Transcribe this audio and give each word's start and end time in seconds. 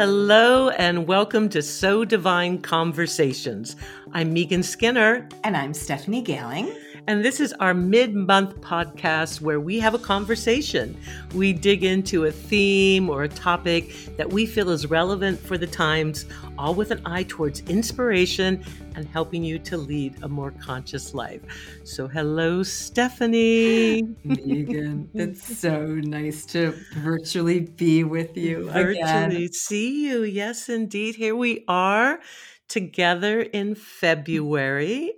Hello, 0.00 0.68
and 0.68 1.08
welcome 1.08 1.48
to 1.48 1.60
So 1.60 2.04
Divine 2.04 2.58
Conversations. 2.62 3.74
I'm 4.12 4.32
Megan 4.32 4.62
Skinner. 4.62 5.28
And 5.42 5.56
I'm 5.56 5.74
Stephanie 5.74 6.22
Gailing. 6.22 6.72
And 7.08 7.24
this 7.24 7.40
is 7.40 7.54
our 7.54 7.72
mid 7.72 8.14
month 8.14 8.60
podcast 8.60 9.40
where 9.40 9.58
we 9.60 9.80
have 9.80 9.94
a 9.94 9.98
conversation. 9.98 10.94
We 11.32 11.54
dig 11.54 11.82
into 11.82 12.26
a 12.26 12.30
theme 12.30 13.08
or 13.08 13.22
a 13.22 13.28
topic 13.30 13.94
that 14.18 14.30
we 14.30 14.44
feel 14.44 14.68
is 14.68 14.84
relevant 14.90 15.40
for 15.40 15.56
the 15.56 15.66
times, 15.66 16.26
all 16.58 16.74
with 16.74 16.90
an 16.90 17.00
eye 17.06 17.24
towards 17.26 17.60
inspiration 17.60 18.62
and 18.94 19.08
helping 19.08 19.42
you 19.42 19.58
to 19.60 19.78
lead 19.78 20.22
a 20.22 20.28
more 20.28 20.50
conscious 20.50 21.14
life. 21.14 21.40
So, 21.82 22.08
hello, 22.08 22.62
Stephanie. 22.62 24.02
Megan, 24.24 25.08
it's 25.14 25.58
so 25.58 25.86
nice 25.86 26.44
to 26.46 26.74
virtually 26.98 27.60
be 27.60 28.04
with 28.04 28.36
you. 28.36 28.68
Virtually 28.68 29.46
again. 29.46 29.52
see 29.54 30.06
you. 30.06 30.24
Yes, 30.24 30.68
indeed. 30.68 31.14
Here 31.14 31.34
we 31.34 31.64
are 31.68 32.20
together 32.68 33.40
in 33.40 33.74
February. 33.74 35.14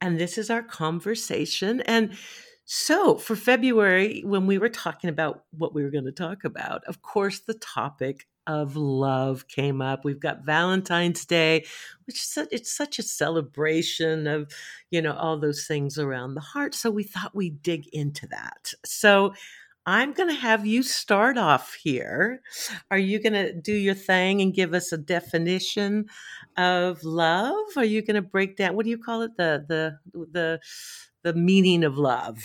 And 0.00 0.18
this 0.18 0.38
is 0.38 0.50
our 0.50 0.62
conversation. 0.62 1.80
And 1.82 2.16
so 2.64 3.16
for 3.16 3.34
February, 3.34 4.22
when 4.24 4.46
we 4.46 4.58
were 4.58 4.68
talking 4.68 5.10
about 5.10 5.44
what 5.56 5.74
we 5.74 5.82
were 5.82 5.90
going 5.90 6.04
to 6.04 6.12
talk 6.12 6.44
about, 6.44 6.84
of 6.84 7.02
course, 7.02 7.40
the 7.40 7.54
topic 7.54 8.26
of 8.46 8.76
love 8.76 9.46
came 9.48 9.82
up. 9.82 10.04
We've 10.04 10.20
got 10.20 10.44
Valentine's 10.44 11.24
Day, 11.24 11.66
which 12.06 12.16
is 12.16 12.22
such, 12.22 12.48
it's 12.50 12.74
such 12.74 12.98
a 12.98 13.02
celebration 13.02 14.26
of, 14.26 14.50
you 14.90 15.02
know, 15.02 15.12
all 15.12 15.38
those 15.38 15.66
things 15.66 15.98
around 15.98 16.34
the 16.34 16.40
heart. 16.40 16.74
So 16.74 16.90
we 16.90 17.04
thought 17.04 17.34
we'd 17.34 17.62
dig 17.62 17.86
into 17.88 18.26
that. 18.28 18.72
So 18.84 19.34
I'm 19.88 20.12
going 20.12 20.28
to 20.28 20.34
have 20.34 20.66
you 20.66 20.82
start 20.82 21.38
off 21.38 21.72
here. 21.82 22.42
Are 22.90 22.98
you 22.98 23.18
going 23.18 23.32
to 23.32 23.54
do 23.54 23.72
your 23.72 23.94
thing 23.94 24.42
and 24.42 24.52
give 24.52 24.74
us 24.74 24.92
a 24.92 24.98
definition 24.98 26.10
of 26.58 27.02
love? 27.04 27.56
Are 27.74 27.86
you 27.86 28.02
going 28.02 28.16
to 28.16 28.22
break 28.22 28.58
down 28.58 28.76
what 28.76 28.84
do 28.84 28.90
you 28.90 28.98
call 28.98 29.22
it 29.22 29.34
the 29.38 29.64
the 29.66 29.98
the 30.30 30.60
the 31.22 31.32
meaning 31.32 31.84
of 31.84 31.96
love? 31.96 32.36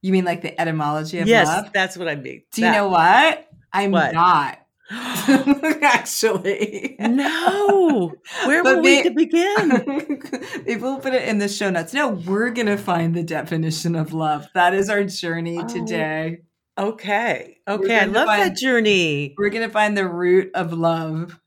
You 0.00 0.10
mean 0.12 0.24
like 0.24 0.42
the 0.42 0.60
etymology 0.60 1.20
of 1.20 1.28
yes, 1.28 1.46
love? 1.46 1.70
that's 1.72 1.96
what 1.96 2.08
I 2.08 2.16
mean. 2.16 2.42
Do 2.52 2.62
you 2.62 2.72
know 2.72 2.88
what? 2.88 3.46
I'm 3.72 3.92
What? 3.92 4.12
not. 4.12 4.58
Actually. 4.90 6.96
no. 6.98 8.12
Where 8.44 8.64
But 8.64 8.78
were 8.78 8.82
we 8.82 9.04
to 9.04 9.10
begin? 9.12 10.20
Maybe 10.66 10.80
we'll 10.80 10.98
put 10.98 11.14
it 11.14 11.28
in 11.28 11.38
the 11.38 11.48
show 11.48 11.70
notes. 11.70 11.94
No, 11.94 12.08
we're 12.08 12.50
gonna 12.50 12.76
find 12.76 13.14
the 13.14 13.22
definition 13.22 13.94
of 13.94 14.12
love. 14.12 14.48
That 14.54 14.74
is 14.74 14.90
our 14.90 15.04
journey 15.04 15.58
Oh. 15.60 15.68
today. 15.68 16.40
Okay. 16.78 17.58
Okay. 17.68 17.98
I 17.98 18.04
love 18.04 18.28
that 18.28 18.56
journey 18.56 19.34
We're 19.36 19.50
gonna 19.50 19.68
find 19.68 19.96
the 19.96 20.08
root 20.08 20.50
of 20.54 20.72
love 20.72 21.38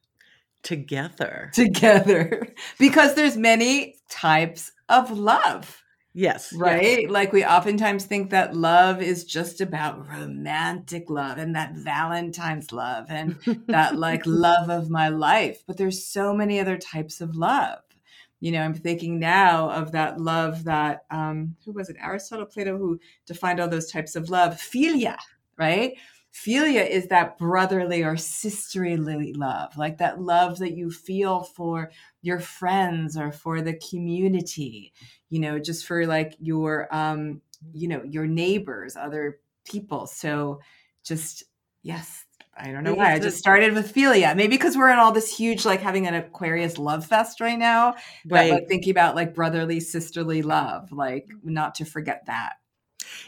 together. 0.64 1.52
together 1.54 2.48
because 2.80 3.16
there's 3.16 3.38
many 3.38 3.96
types 4.10 4.72
of 4.90 5.12
love. 5.12 5.82
Yes. 6.14 6.52
yes. 6.54 6.60
right? 6.62 7.10
Like 7.10 7.34
we 7.34 7.44
oftentimes 7.44 8.06
think 8.06 8.30
that 8.30 8.56
love 8.56 9.02
is 9.02 9.26
just 9.26 9.60
about 9.60 10.08
romantic 10.08 11.10
love 11.10 11.38
and 11.38 11.56
that 11.56 11.74
Valentine's 11.74 12.72
love 12.72 13.08
and 13.10 13.36
that 13.68 13.98
like 13.98 14.26
love 14.26 14.70
of 14.70 14.90
my 14.90 15.10
life. 15.10 15.64
But 15.68 15.78
there's 15.78 16.06
so 16.06 16.34
many 16.34 16.60
other 16.60 16.78
types 16.78 17.20
of 17.20 17.36
love. 17.36 17.80
You 18.40 18.52
know, 18.52 18.62
I'm 18.62 18.74
thinking 18.74 19.20
now 19.20 19.70
of 19.72 19.92
that 19.94 20.20
love 20.20 20.64
that 20.66 21.06
um 21.12 21.56
who 21.66 21.72
was 21.72 21.90
it? 21.90 21.98
Aristotle, 22.02 22.46
Plato, 22.46 22.78
who 22.78 23.00
defined 23.26 23.60
all 23.60 23.68
those 23.68 23.92
types 23.92 24.16
of 24.16 24.30
love. 24.30 24.54
Philia, 24.56 25.18
right? 25.58 25.94
Philia 26.34 26.88
is 26.88 27.08
that 27.08 27.38
brotherly 27.38 28.04
or 28.04 28.18
sisterly 28.18 29.32
love, 29.34 29.78
like 29.78 29.98
that 30.00 30.20
love 30.20 30.60
that 30.60 30.76
you 30.76 30.92
feel 30.92 31.44
for 31.44 31.92
your 32.22 32.42
friends 32.42 33.16
or 33.16 33.32
for 33.32 33.62
the 33.62 33.80
community 33.90 34.92
you 35.30 35.40
know 35.40 35.60
just 35.60 35.86
for 35.86 36.06
like 36.06 36.36
your 36.40 36.88
um 36.96 37.42
you 37.74 37.88
know 37.88 38.02
your 38.04 38.28
neighbors 38.28 38.96
other 38.96 39.40
people 39.66 40.08
so 40.08 40.60
just 41.04 41.44
yes 41.84 42.26
i 42.58 42.72
don't 42.72 42.84
know 42.84 42.94
why 42.94 43.14
i 43.14 43.20
just 43.20 43.38
started 43.38 43.74
with 43.74 43.94
philia 43.94 44.36
maybe 44.36 44.56
because 44.56 44.78
we're 44.78 44.90
in 44.90 45.00
all 45.00 45.12
this 45.12 45.36
huge 45.36 45.66
like 45.66 45.82
having 45.82 46.08
an 46.08 46.14
aquarius 46.14 46.78
love 46.78 47.06
fest 47.06 47.42
right 47.42 47.60
now 47.60 47.94
that, 48.26 48.50
Right. 48.50 48.50
like 48.50 48.68
thinking 48.68 48.92
about 48.92 49.16
like 49.16 49.34
brotherly 49.36 49.80
sisterly 49.80 50.42
love 50.42 50.92
like 50.92 51.28
not 51.44 51.76
to 51.76 51.86
forget 51.86 52.26
that 52.28 52.54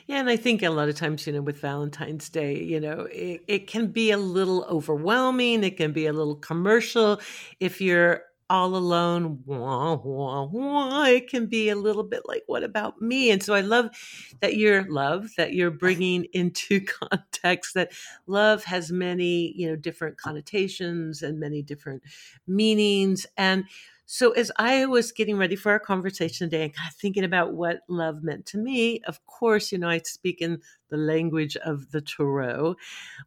Yeah, 0.08 0.20
and 0.20 0.30
I 0.30 0.38
think 0.38 0.64
a 0.64 0.70
lot 0.70 0.90
of 0.90 0.96
times, 0.96 1.28
you 1.28 1.34
know, 1.34 1.42
with 1.42 1.60
Valentine's 1.62 2.30
Day, 2.30 2.62
you 2.64 2.80
know, 2.80 3.02
it, 3.12 3.44
it 3.48 3.68
can 3.68 3.88
be 3.88 4.12
a 4.12 4.18
little 4.18 4.64
overwhelming. 4.66 5.64
It 5.64 5.78
can 5.78 5.92
be 5.92 6.06
a 6.08 6.14
little 6.14 6.36
commercial. 6.36 7.20
If 7.60 7.80
you're 7.82 8.22
all 8.50 8.76
alone, 8.76 9.42
wah, 9.46 9.96
wah, 9.96 10.44
wah, 10.46 11.06
it 11.06 11.30
can 11.30 11.48
be 11.48 11.70
a 11.70 11.76
little 11.76 12.04
bit 12.04 12.22
like, 12.26 12.44
what 12.48 12.64
about 12.64 13.02
me? 13.02 13.32
And 13.32 13.44
so 13.44 13.54
I 13.54 13.62
love 13.62 13.90
that 14.42 14.56
you're 14.56 14.84
love, 14.90 15.30
that 15.38 15.54
you're 15.54 15.72
bringing 15.86 16.26
into 16.34 16.82
context 16.86 17.74
that 17.74 17.92
love 18.28 18.64
has 18.66 18.92
many, 18.92 19.54
you 19.56 19.68
know, 19.68 19.76
different 19.76 20.18
connotations 20.18 21.22
and 21.24 21.40
many 21.40 21.62
different 21.62 22.04
meanings. 22.48 23.26
And 23.38 23.66
so 24.10 24.32
as 24.32 24.52
I 24.56 24.86
was 24.86 25.12
getting 25.12 25.38
ready 25.38 25.58
for 25.58 25.70
our 25.70 25.80
conversation 25.80 26.50
today 26.50 26.64
and 26.64 26.74
kind 26.74 26.88
of 26.90 26.96
thinking 26.96 27.26
about 27.26 27.54
what 27.54 27.82
love 27.90 28.24
meant 28.24 28.46
to 28.48 28.58
me, 28.58 29.02
of 29.02 29.24
course, 29.26 29.70
you 29.70 29.78
know, 29.78 29.90
I 29.90 30.00
speak 30.00 30.42
in 30.42 30.62
the 30.90 30.96
language 30.96 31.58
of 31.58 31.92
the 31.92 32.00
tarot. 32.00 32.78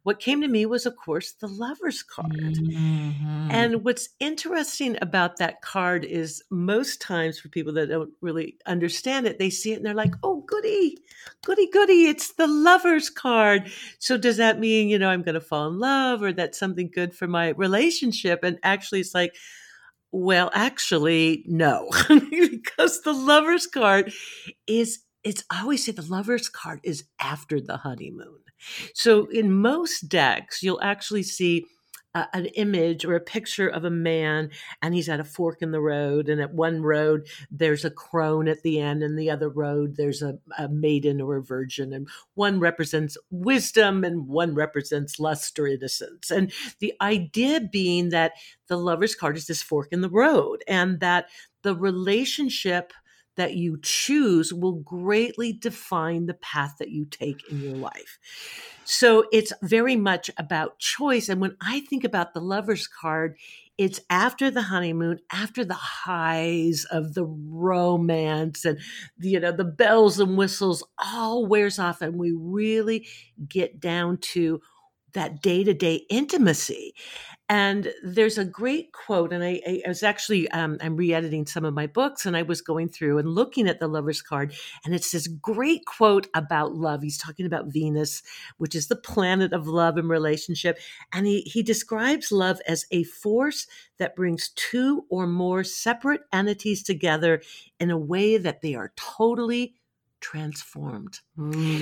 What 0.01 0.19
came 0.19 0.41
to 0.41 0.47
me 0.47 0.65
was, 0.65 0.87
of 0.87 0.95
course, 0.95 1.33
the 1.33 1.47
lover's 1.47 2.01
card. 2.01 2.31
Mhm. 2.31 3.51
And 3.51 3.85
what's 3.85 4.09
interesting 4.19 4.97
about 5.03 5.37
that 5.37 5.61
card 5.61 6.03
is 6.03 6.43
most 6.49 6.99
times 6.99 7.37
for 7.37 7.49
people 7.49 7.73
that 7.73 7.89
don't 7.89 8.13
really 8.21 8.57
understand 8.65 9.27
it, 9.27 9.37
they 9.37 9.51
see 9.51 9.73
it 9.73 9.75
and 9.75 9.85
they're 9.85 9.93
like, 9.93 10.15
oh, 10.23 10.41
goody, 10.47 10.97
goody, 11.45 11.67
goody, 11.67 12.07
it's 12.07 12.33
the 12.33 12.47
lover's 12.47 13.11
card. 13.11 13.71
So 13.99 14.17
does 14.17 14.37
that 14.37 14.59
mean, 14.59 14.89
you 14.89 14.97
know, 14.97 15.09
I'm 15.09 15.21
going 15.21 15.35
to 15.35 15.41
fall 15.41 15.67
in 15.67 15.77
love 15.77 16.23
or 16.23 16.33
that's 16.33 16.57
something 16.57 16.89
good 16.91 17.13
for 17.13 17.27
my 17.27 17.49
relationship? 17.49 18.43
And 18.43 18.57
actually, 18.63 19.01
it's 19.01 19.13
like, 19.13 19.35
well, 20.11 20.51
actually, 20.53 21.43
no, 21.47 21.89
because 22.09 23.01
the 23.01 23.13
lover's 23.13 23.67
card 23.67 24.13
is, 24.67 24.99
it's, 25.23 25.43
I 25.49 25.61
always 25.61 25.85
say 25.85 25.91
the 25.91 26.01
lover's 26.01 26.49
card 26.49 26.81
is 26.83 27.05
after 27.19 27.61
the 27.61 27.77
honeymoon. 27.77 28.39
So 28.93 29.25
in 29.27 29.51
most 29.51 30.09
decks, 30.09 30.61
you'll 30.61 30.81
actually 30.81 31.23
see 31.23 31.65
an 32.13 32.45
image 32.47 33.05
or 33.05 33.15
a 33.15 33.21
picture 33.21 33.69
of 33.69 33.85
a 33.85 33.89
man 33.89 34.49
and 34.81 34.93
he's 34.93 35.07
at 35.07 35.21
a 35.21 35.23
fork 35.23 35.61
in 35.61 35.71
the 35.71 35.79
road 35.79 36.27
and 36.27 36.41
at 36.41 36.53
one 36.53 36.81
road 36.81 37.25
there's 37.49 37.85
a 37.85 37.89
crone 37.89 38.49
at 38.49 38.61
the 38.63 38.79
end 38.79 39.01
and 39.01 39.17
the 39.17 39.29
other 39.29 39.47
road 39.47 39.95
there's 39.95 40.21
a, 40.21 40.37
a 40.57 40.67
maiden 40.67 41.21
or 41.21 41.37
a 41.37 41.43
virgin 41.43 41.93
and 41.93 42.09
one 42.33 42.59
represents 42.59 43.17
wisdom 43.29 44.03
and 44.03 44.27
one 44.27 44.53
represents 44.53 45.19
lust 45.19 45.57
or 45.57 45.67
innocence. 45.67 46.31
And 46.31 46.51
the 46.79 46.93
idea 47.01 47.61
being 47.61 48.09
that 48.09 48.33
the 48.67 48.77
lover's 48.77 49.15
card 49.15 49.37
is 49.37 49.47
this 49.47 49.61
fork 49.61 49.87
in 49.91 50.01
the 50.01 50.09
road 50.09 50.63
and 50.67 50.99
that 50.99 51.29
the 51.63 51.75
relationship 51.75 52.93
that 53.41 53.55
you 53.55 53.79
choose 53.81 54.53
will 54.53 54.75
greatly 54.75 55.51
define 55.51 56.27
the 56.27 56.35
path 56.35 56.75
that 56.77 56.91
you 56.91 57.05
take 57.05 57.49
in 57.49 57.59
your 57.59 57.75
life. 57.75 58.19
So 58.85 59.25
it's 59.31 59.51
very 59.63 59.95
much 59.95 60.29
about 60.37 60.77
choice. 60.77 61.27
And 61.27 61.41
when 61.41 61.57
I 61.59 61.79
think 61.79 62.03
about 62.03 62.35
the 62.35 62.39
lover's 62.39 62.85
card, 62.85 63.35
it's 63.79 63.99
after 64.11 64.51
the 64.51 64.61
honeymoon, 64.61 65.21
after 65.31 65.65
the 65.65 65.73
highs 65.73 66.85
of 66.91 67.15
the 67.15 67.25
romance 67.25 68.63
and 68.63 68.77
you 69.17 69.39
know 69.39 69.51
the 69.51 69.65
bells 69.65 70.19
and 70.19 70.37
whistles 70.37 70.83
all 70.99 71.47
wears 71.47 71.79
off 71.79 72.03
and 72.03 72.19
we 72.19 72.31
really 72.31 73.07
get 73.47 73.79
down 73.79 74.17
to 74.17 74.61
that 75.13 75.41
day-to-day 75.41 76.05
intimacy. 76.09 76.93
And 77.49 77.91
there's 78.01 78.37
a 78.37 78.45
great 78.45 78.93
quote 78.93 79.33
and 79.33 79.43
i, 79.43 79.61
I 79.67 79.89
was 79.89 80.03
actually 80.03 80.49
um, 80.51 80.77
i'm 80.79 80.95
re-editing 80.95 81.45
some 81.45 81.65
of 81.65 81.73
my 81.73 81.85
books 81.85 82.25
and 82.25 82.37
i 82.37 82.43
was 82.43 82.61
going 82.61 82.87
through 82.87 83.17
and 83.17 83.27
looking 83.27 83.67
at 83.67 83.81
the 83.81 83.89
lover's 83.89 84.21
card 84.21 84.53
and 84.85 84.95
it's 84.95 85.11
this 85.11 85.27
great 85.27 85.85
quote 85.85 86.27
about 86.33 86.75
love. 86.75 87.01
He's 87.01 87.17
talking 87.17 87.45
about 87.45 87.65
venus 87.67 88.23
which 88.57 88.73
is 88.73 88.87
the 88.87 88.95
planet 88.95 89.51
of 89.51 89.67
love 89.67 89.97
and 89.97 90.09
relationship 90.09 90.79
and 91.11 91.27
he, 91.27 91.41
he 91.41 91.61
describes 91.61 92.31
love 92.31 92.61
as 92.67 92.85
a 92.89 93.03
force 93.03 93.67
that 93.99 94.15
brings 94.15 94.51
two 94.55 95.03
or 95.09 95.27
more 95.27 95.65
separate 95.65 96.21
entities 96.31 96.83
together 96.83 97.41
in 97.81 97.91
a 97.91 97.97
way 97.97 98.37
that 98.37 98.61
they 98.61 98.75
are 98.75 98.93
totally 98.95 99.75
transformed 100.21 101.19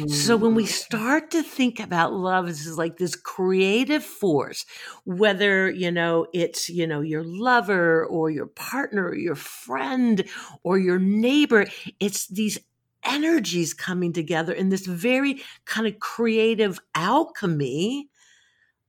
so 0.08 0.38
when 0.38 0.56
we 0.56 0.64
mm. 0.64 0.68
start 0.68 1.32
to 1.32 1.44
think 1.44 1.80
about 1.80 2.14
love 2.14 2.48
as 2.48 2.66
is 2.66 2.78
like 2.78 2.98
this 2.98 3.16
creative 3.16 4.04
force, 4.04 4.66
whether, 5.04 5.70
you 5.70 5.92
know, 5.92 6.28
it's, 6.34 6.70
you 6.70 6.88
know, 6.88 7.02
your 7.02 7.24
lover 7.26 8.06
or 8.06 8.30
your 8.30 8.46
partner 8.46 9.08
or 9.08 9.16
your 9.16 9.36
friend 9.36 10.24
or 10.64 10.78
your 10.78 11.00
neighbor, 11.00 11.66
it's 12.00 12.28
these 12.28 12.58
energies 13.04 13.74
coming 13.74 14.14
together 14.14 14.54
in 14.54 14.70
this 14.70 14.86
very 14.86 15.42
kind 15.66 15.88
of 15.88 16.00
creative 16.00 16.80
alchemy 16.96 18.08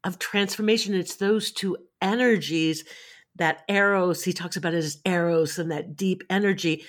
of 0.05 0.20
transformation. 0.20 0.94
It's 0.94 1.17
those 1.17 1.50
two 1.50 1.76
energies, 2.00 2.85
that 3.37 3.62
eros, 3.69 4.23
he 4.23 4.32
talks 4.32 4.56
about 4.56 4.75
it 4.75 4.79
as 4.79 4.99
eros 5.05 5.58
and 5.58 5.70
that 5.70 5.96
deep 5.96 6.23
energy. 6.29 6.85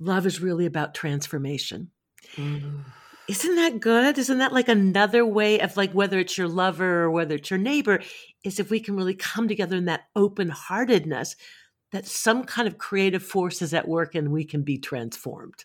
Love 0.00 0.26
is 0.26 0.40
really 0.40 0.66
about 0.66 0.94
transformation. 0.94 1.90
Mm. 2.36 2.84
Isn't 3.26 3.56
that 3.56 3.80
good? 3.80 4.18
Isn't 4.18 4.38
that 4.38 4.52
like 4.52 4.68
another 4.68 5.24
way 5.24 5.60
of 5.60 5.76
like 5.76 5.92
whether 5.92 6.18
it's 6.18 6.36
your 6.36 6.48
lover 6.48 7.04
or 7.04 7.10
whether 7.10 7.36
it's 7.36 7.50
your 7.50 7.58
neighbor, 7.58 8.02
is 8.44 8.60
if 8.60 8.70
we 8.70 8.80
can 8.80 8.96
really 8.96 9.14
come 9.14 9.48
together 9.48 9.76
in 9.76 9.86
that 9.86 10.04
open 10.14 10.50
heartedness, 10.50 11.34
that 11.92 12.06
some 12.06 12.44
kind 12.44 12.68
of 12.68 12.76
creative 12.76 13.22
force 13.22 13.62
is 13.62 13.72
at 13.72 13.88
work 13.88 14.14
and 14.14 14.30
we 14.30 14.44
can 14.44 14.62
be 14.62 14.76
transformed. 14.76 15.64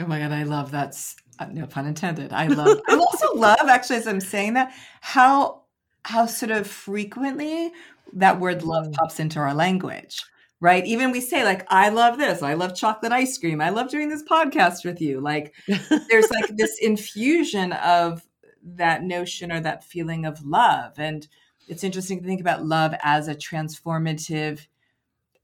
Oh 0.00 0.06
my 0.06 0.18
God, 0.18 0.32
I 0.32 0.42
love 0.42 0.72
that. 0.72 0.96
Uh, 1.38 1.46
no 1.52 1.66
pun 1.66 1.86
intended. 1.86 2.32
I 2.32 2.46
love, 2.48 2.80
I 2.88 2.96
also 2.96 3.34
love 3.34 3.68
actually, 3.68 3.96
as 3.96 4.08
I'm 4.08 4.20
saying 4.20 4.54
that, 4.54 4.72
how, 5.00 5.62
how 6.04 6.26
sort 6.26 6.50
of 6.50 6.66
frequently 6.66 7.70
that 8.14 8.40
word 8.40 8.62
love 8.62 8.88
mm. 8.88 8.94
pops 8.94 9.20
into 9.20 9.38
our 9.38 9.54
language 9.54 10.24
right? 10.60 10.84
Even 10.86 11.10
we 11.10 11.20
say 11.20 11.44
like, 11.44 11.66
I 11.68 11.88
love 11.88 12.18
this. 12.18 12.42
I 12.42 12.54
love 12.54 12.74
chocolate 12.74 13.12
ice 13.12 13.38
cream. 13.38 13.60
I 13.60 13.70
love 13.70 13.88
doing 13.88 14.08
this 14.08 14.22
podcast 14.22 14.84
with 14.84 15.00
you. 15.00 15.20
Like 15.20 15.54
there's 15.66 16.30
like 16.30 16.56
this 16.56 16.78
infusion 16.80 17.72
of 17.72 18.22
that 18.62 19.02
notion 19.02 19.50
or 19.50 19.60
that 19.60 19.84
feeling 19.84 20.26
of 20.26 20.44
love. 20.44 20.98
And 20.98 21.26
it's 21.66 21.84
interesting 21.84 22.20
to 22.20 22.26
think 22.26 22.40
about 22.40 22.64
love 22.64 22.94
as 23.02 23.28
a 23.28 23.34
transformative 23.34 24.66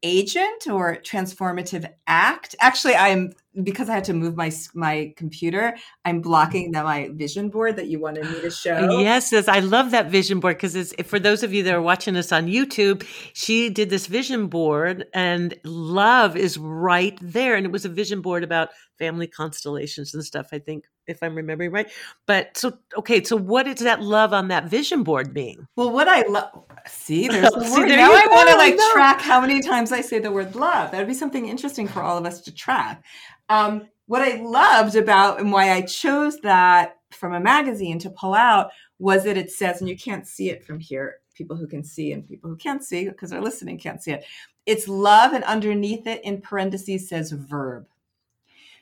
agent 0.02 0.66
or 0.66 0.96
transformative 0.96 1.90
act. 2.06 2.54
Actually, 2.60 2.94
I'm 2.94 3.32
because 3.62 3.88
I 3.88 3.94
had 3.94 4.04
to 4.04 4.14
move 4.14 4.36
my 4.36 4.52
my 4.74 5.12
computer. 5.16 5.76
I'm 6.04 6.20
blocking 6.20 6.72
that 6.72 6.84
my 6.84 7.10
vision 7.12 7.48
board 7.48 7.76
that 7.76 7.86
you 7.86 8.00
wanted 8.00 8.30
me 8.30 8.40
to 8.40 8.50
show. 8.50 8.98
Yes, 9.00 9.32
yes, 9.32 9.48
I 9.48 9.60
love 9.60 9.90
that 9.90 10.10
vision 10.10 10.40
board 10.40 10.56
because 10.56 10.74
it's 10.74 10.94
for 11.02 11.18
those 11.18 11.42
of 11.42 11.52
you 11.52 11.62
that 11.64 11.74
are 11.74 11.82
watching 11.82 12.16
us 12.16 12.32
on 12.32 12.46
YouTube, 12.46 13.06
she 13.32 13.70
did 13.70 13.90
this 13.90 14.06
vision 14.06 14.48
board, 14.48 15.06
and 15.14 15.54
love 15.64 16.36
is 16.36 16.58
right 16.58 17.18
there, 17.20 17.54
and 17.54 17.66
it 17.66 17.72
was 17.72 17.84
a 17.84 17.90
vision 17.90 18.20
board 18.20 18.44
about 18.44 18.70
family 18.98 19.26
constellations 19.26 20.14
and 20.14 20.24
stuff. 20.24 20.48
I 20.52 20.58
think 20.58 20.84
if 21.06 21.22
I'm 21.22 21.34
remembering 21.34 21.70
right. 21.70 21.90
But 22.26 22.56
so 22.56 22.78
okay, 22.98 23.22
so 23.22 23.36
what 23.36 23.66
is 23.66 23.80
that 23.80 24.02
love 24.02 24.32
on 24.32 24.48
that 24.48 24.68
vision 24.68 25.02
board 25.02 25.34
mean? 25.34 25.66
Well, 25.76 25.90
what 25.90 26.08
I 26.08 26.22
love 26.22 26.64
see, 26.86 27.28
there's 27.28 27.50
the 27.50 27.64
see, 27.64 27.80
word. 27.80 27.90
There 27.90 27.96
now 27.96 28.12
I 28.12 28.26
want 28.28 28.50
to 28.50 28.56
like 28.56 28.76
track 28.92 29.20
how 29.20 29.40
many 29.40 29.60
times 29.60 29.92
I 29.92 30.00
say 30.00 30.18
the 30.18 30.32
word 30.32 30.54
love. 30.54 30.90
That 30.90 30.98
would 30.98 31.08
be 31.08 31.14
something 31.14 31.48
interesting 31.48 31.88
for 31.88 32.02
all 32.02 32.18
of 32.18 32.26
us 32.26 32.40
to 32.42 32.54
track. 32.54 33.02
Um, 33.48 33.88
what 34.06 34.22
I 34.22 34.40
loved 34.42 34.96
about 34.96 35.40
and 35.40 35.52
why 35.52 35.72
I 35.72 35.82
chose 35.82 36.40
that 36.40 36.98
from 37.10 37.34
a 37.34 37.40
magazine 37.40 37.98
to 38.00 38.10
pull 38.10 38.34
out 38.34 38.70
was 38.98 39.24
that 39.24 39.36
it 39.36 39.50
says, 39.50 39.80
and 39.80 39.88
you 39.88 39.96
can't 39.96 40.26
see 40.26 40.50
it 40.50 40.64
from 40.64 40.78
here, 40.78 41.16
people 41.34 41.56
who 41.56 41.66
can 41.66 41.84
see 41.84 42.12
and 42.12 42.26
people 42.26 42.48
who 42.48 42.56
can't 42.56 42.84
see 42.84 43.08
because 43.08 43.30
they're 43.30 43.40
listening 43.40 43.78
can't 43.78 44.02
see 44.02 44.12
it. 44.12 44.24
It's 44.64 44.88
love, 44.88 45.32
and 45.32 45.44
underneath 45.44 46.06
it 46.08 46.24
in 46.24 46.40
parentheses 46.40 47.08
says 47.08 47.30
verb. 47.30 47.86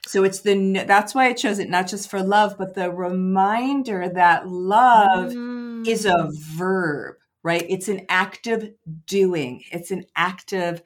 So 0.06 0.22
it's 0.24 0.40
the 0.40 0.84
that's 0.86 1.14
why 1.14 1.26
I 1.26 1.32
chose 1.32 1.58
it 1.58 1.70
not 1.70 1.88
just 1.88 2.10
for 2.10 2.22
love, 2.22 2.56
but 2.58 2.74
the 2.74 2.90
reminder 2.90 4.08
that 4.08 4.48
love 4.48 5.32
mm. 5.32 5.86
is 5.86 6.04
a 6.04 6.30
verb, 6.30 7.16
right? 7.42 7.64
It's 7.68 7.88
an 7.88 8.06
active 8.08 8.72
doing. 9.06 9.64
It's 9.72 9.90
an 9.90 10.04
active 10.14 10.82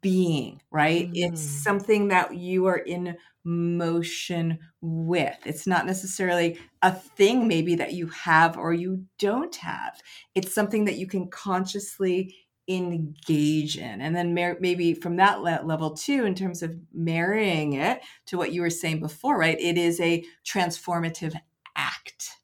being, 0.00 0.60
right? 0.70 1.08
Mm. 1.08 1.12
It's 1.14 1.40
something 1.40 2.08
that 2.08 2.34
you 2.34 2.66
are 2.66 2.78
in 2.78 3.16
motion 3.44 4.58
with. 4.80 5.36
It's 5.44 5.66
not 5.66 5.86
necessarily 5.86 6.58
a 6.82 6.90
thing 6.90 7.46
maybe 7.46 7.76
that 7.76 7.92
you 7.92 8.08
have 8.08 8.56
or 8.58 8.72
you 8.72 9.04
don't 9.18 9.54
have. 9.56 10.00
It's 10.34 10.52
something 10.52 10.86
that 10.86 10.96
you 10.96 11.06
can 11.06 11.28
consciously 11.28 12.34
engage 12.68 13.76
in. 13.76 14.00
And 14.00 14.14
then 14.14 14.34
mar- 14.34 14.58
maybe 14.60 14.94
from 14.94 15.16
that 15.16 15.42
le- 15.42 15.62
level 15.64 15.90
too 15.96 16.24
in 16.24 16.34
terms 16.34 16.62
of 16.62 16.76
marrying 16.92 17.74
it 17.74 18.00
to 18.26 18.38
what 18.38 18.52
you 18.52 18.60
were 18.62 18.70
saying 18.70 19.00
before 19.00 19.38
right? 19.38 19.60
It 19.60 19.78
is 19.78 20.00
a 20.00 20.24
transformative 20.44 21.34
act 21.76 22.35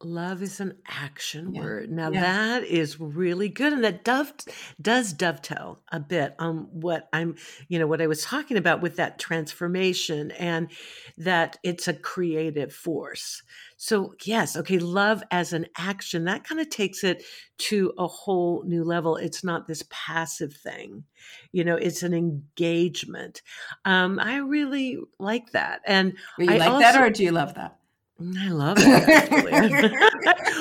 Love 0.00 0.42
is 0.42 0.60
an 0.60 0.74
action 0.86 1.54
yeah. 1.54 1.60
word. 1.60 1.90
Now 1.90 2.10
yeah. 2.10 2.20
that 2.20 2.64
is 2.64 3.00
really 3.00 3.48
good, 3.48 3.72
and 3.72 3.82
that 3.82 4.04
dove 4.04 4.32
does 4.80 5.12
dovetail 5.12 5.80
a 5.90 5.98
bit 5.98 6.36
on 6.38 6.68
what 6.70 7.08
I'm, 7.12 7.34
you 7.66 7.80
know, 7.80 7.88
what 7.88 8.00
I 8.00 8.06
was 8.06 8.22
talking 8.22 8.56
about 8.56 8.80
with 8.80 8.94
that 8.96 9.18
transformation, 9.18 10.30
and 10.32 10.70
that 11.16 11.58
it's 11.64 11.88
a 11.88 11.94
creative 11.94 12.72
force. 12.72 13.42
So 13.76 14.14
yes, 14.24 14.56
okay, 14.56 14.78
love 14.78 15.24
as 15.32 15.52
an 15.52 15.66
action 15.76 16.24
that 16.26 16.44
kind 16.44 16.60
of 16.60 16.70
takes 16.70 17.02
it 17.02 17.24
to 17.58 17.92
a 17.98 18.06
whole 18.06 18.62
new 18.64 18.84
level. 18.84 19.16
It's 19.16 19.42
not 19.42 19.66
this 19.66 19.84
passive 19.90 20.54
thing, 20.54 21.02
you 21.50 21.64
know. 21.64 21.74
It's 21.74 22.04
an 22.04 22.14
engagement. 22.14 23.42
Um, 23.84 24.20
I 24.20 24.36
really 24.36 24.98
like 25.18 25.50
that, 25.52 25.80
and 25.86 26.14
you 26.38 26.52
I 26.52 26.58
like 26.58 26.70
also, 26.70 26.80
that, 26.80 27.02
or 27.02 27.10
do 27.10 27.24
you 27.24 27.32
love 27.32 27.54
that? 27.54 27.78
I 28.20 28.48
love 28.48 28.78
it, 28.80 29.92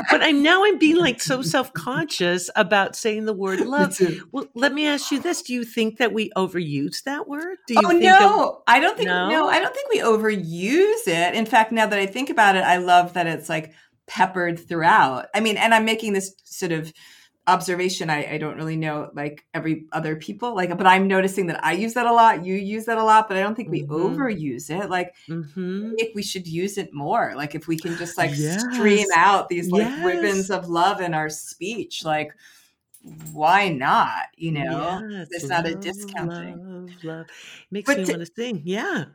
but 0.11 0.21
I'm 0.21 0.43
now 0.43 0.63
I'm 0.63 0.77
being 0.77 0.97
like 0.97 1.19
so 1.19 1.41
self 1.41 1.73
conscious 1.73 2.51
about 2.55 2.95
saying 2.95 3.25
the 3.25 3.33
word 3.33 3.59
love. 3.65 3.99
Well, 4.31 4.45
let 4.53 4.73
me 4.73 4.85
ask 4.85 5.11
you 5.11 5.19
this: 5.19 5.41
Do 5.41 5.53
you 5.53 5.63
think 5.63 5.97
that 5.97 6.13
we 6.13 6.29
overuse 6.37 7.01
that 7.03 7.27
word? 7.27 7.57
Do 7.65 7.73
you 7.73 7.81
oh 7.83 7.91
no, 7.91 8.61
I 8.67 8.79
don't 8.79 8.95
think 8.95 9.09
no? 9.09 9.27
no, 9.29 9.49
I 9.49 9.59
don't 9.59 9.73
think 9.73 9.89
we 9.89 10.01
overuse 10.01 11.07
it. 11.07 11.33
In 11.33 11.47
fact, 11.47 11.71
now 11.71 11.87
that 11.87 11.97
I 11.97 12.05
think 12.05 12.29
about 12.29 12.55
it, 12.55 12.63
I 12.63 12.77
love 12.77 13.13
that 13.13 13.25
it's 13.25 13.49
like 13.49 13.73
peppered 14.05 14.59
throughout. 14.59 15.25
I 15.33 15.39
mean, 15.39 15.57
and 15.57 15.73
I'm 15.73 15.85
making 15.85 16.13
this 16.13 16.35
sort 16.43 16.71
of 16.71 16.93
observation 17.47 18.09
I, 18.09 18.33
I 18.33 18.37
don't 18.37 18.57
really 18.57 18.75
know 18.75 19.09
like 19.13 19.45
every 19.53 19.85
other 19.93 20.17
people 20.17 20.53
like 20.53 20.77
but 20.77 20.85
i'm 20.85 21.07
noticing 21.07 21.47
that 21.47 21.63
i 21.63 21.71
use 21.71 21.93
that 21.93 22.05
a 22.05 22.11
lot 22.11 22.45
you 22.45 22.55
use 22.55 22.85
that 22.85 22.97
a 22.97 23.03
lot 23.03 23.29
but 23.29 23.37
i 23.37 23.39
don't 23.39 23.55
think 23.55 23.69
we 23.69 23.83
mm-hmm. 23.83 23.93
overuse 23.93 24.69
it 24.69 24.89
like 24.89 25.15
mm-hmm. 25.29 25.93
if 25.97 26.13
we 26.13 26.21
should 26.21 26.45
use 26.45 26.77
it 26.77 26.93
more 26.93 27.33
like 27.37 27.55
if 27.55 27.67
we 27.67 27.77
can 27.77 27.95
just 27.97 28.17
like 28.17 28.31
yes. 28.35 28.61
stream 28.73 29.07
out 29.15 29.47
these 29.47 29.71
like 29.71 29.83
yes. 29.83 30.05
ribbons 30.05 30.51
of 30.51 30.67
love 30.67 30.99
in 30.99 31.13
our 31.13 31.29
speech 31.29 32.03
like 32.03 32.33
why 33.31 33.69
not 33.69 34.25
you 34.35 34.51
know 34.51 35.01
yes. 35.09 35.29
it's 35.31 35.45
not 35.45 35.65
a 35.65 35.73
discounting 35.75 36.85
love, 36.85 37.03
love. 37.03 37.25
makes 37.71 37.87
but 37.87 37.97
me 37.97 38.03
want 38.03 38.19
to 38.19 38.25
sing 38.25 38.61
yeah 38.65 39.05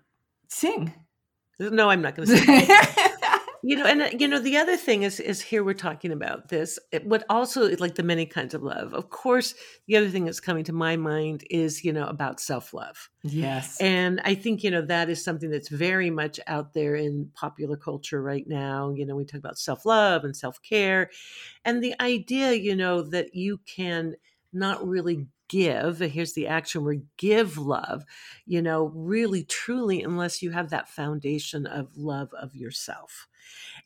sing 0.49 0.91
no 1.59 1.91
i'm 1.91 2.01
not 2.01 2.15
going 2.17 2.27
to 2.29 2.37
sing 2.39 2.67
you 3.63 3.77
know 3.77 3.87
and 3.87 4.03
uh, 4.03 4.09
you 4.19 4.27
know 4.27 4.39
the 4.39 4.57
other 4.57 4.77
thing 4.77 5.05
is 5.05 5.21
is 5.21 5.41
here 5.41 5.63
we're 5.63 5.73
talking 5.75 6.11
about 6.13 6.49
this 6.49 6.79
it, 6.91 7.07
what 7.07 7.25
also 7.31 7.75
like 7.77 7.95
the 7.95 8.03
many 8.03 8.27
kinds 8.27 8.55
of 8.55 8.63
love. 8.63 8.93
Of 8.93 9.11
course 9.11 9.55
the 9.87 9.97
other 9.97 10.09
thing 10.09 10.25
that's 10.25 10.41
coming 10.41 10.65
to 10.65 10.73
my 10.73 10.97
mind 10.97 11.45
is 11.51 11.85
you 11.85 11.93
know 11.93 12.07
about 12.07 12.41
self-love. 12.41 13.09
Yes. 13.23 13.81
And 13.81 14.21
i 14.25 14.35
think 14.35 14.63
you 14.65 14.71
know 14.71 14.83
that 14.83 15.09
is 15.09 15.23
something 15.25 15.51
that's 15.51 15.69
very 15.69 16.11
much 16.11 16.41
out 16.47 16.75
there 16.75 16.97
in 16.97 17.31
popular 17.35 17.77
culture 17.77 18.21
right 18.23 18.47
now. 18.47 18.91
You 18.91 19.07
know 19.07 19.15
we 19.17 19.25
talk 19.25 19.39
about 19.39 19.59
self-love 19.59 20.25
and 20.25 20.37
self-care. 20.37 21.11
And 21.65 21.83
the 21.83 21.95
idea 22.01 22.53
you 22.53 22.75
know 22.77 23.03
that 23.03 23.35
you 23.35 23.59
can 23.67 24.17
not 24.53 24.87
really 24.87 25.27
give 25.49 25.99
here's 25.99 26.33
the 26.33 26.47
action 26.47 26.83
word 26.83 27.03
give 27.19 27.59
love 27.59 28.05
you 28.47 28.63
know 28.63 28.85
really 28.95 29.45
truly 29.45 30.03
unless 30.03 30.41
you 30.41 30.51
have 30.51 30.71
that 30.71 30.89
foundation 30.89 31.67
of 31.67 31.95
love 31.95 32.31
of 32.41 32.55
yourself 32.57 33.29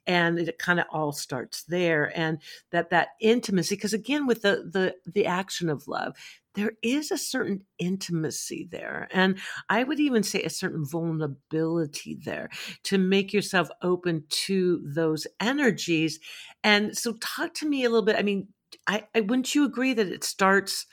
and 0.07 0.39
it 0.39 0.59
kind 0.59 0.81
of 0.81 0.87
all 0.91 1.13
starts 1.13 1.65
there 1.65 2.13
and 2.19 2.39
that 2.71 2.91
that 2.91 3.09
intimacy 3.21 3.75
because 3.75 3.93
again 3.93 4.27
with 4.27 4.43
the 4.43 4.69
the 4.73 4.95
the 5.11 5.27
action 5.27 5.69
of 5.69 5.89
love 5.89 6.15
there 6.55 6.73
is 6.83 7.11
a 7.11 7.19
certain 7.19 7.63
intimacy 7.79 8.69
there 8.71 9.09
and 9.13 9.39
i 9.69 9.83
would 9.83 10.01
even 10.01 10.23
say 10.23 10.43
a 10.43 10.51
certain 10.51 10.85
vulnerability 10.85 12.19
there 12.25 12.49
to 12.83 12.99
make 12.99 13.33
yourself 13.33 13.69
open 13.83 14.25
to 14.29 14.81
those 14.85 15.27
energies 15.41 16.19
and 16.65 16.97
so 16.97 17.15
talk 17.21 17.53
to 17.55 17.69
me 17.69 17.85
a 17.85 17.89
little 17.89 18.05
bit 18.05 18.17
i 18.17 18.23
mean 18.23 18.49
I, 18.87 19.05
I 19.15 19.21
wouldn't 19.21 19.55
you 19.55 19.65
agree 19.65 19.95
that 19.95 20.09
it 20.09 20.25
starts 20.25 20.87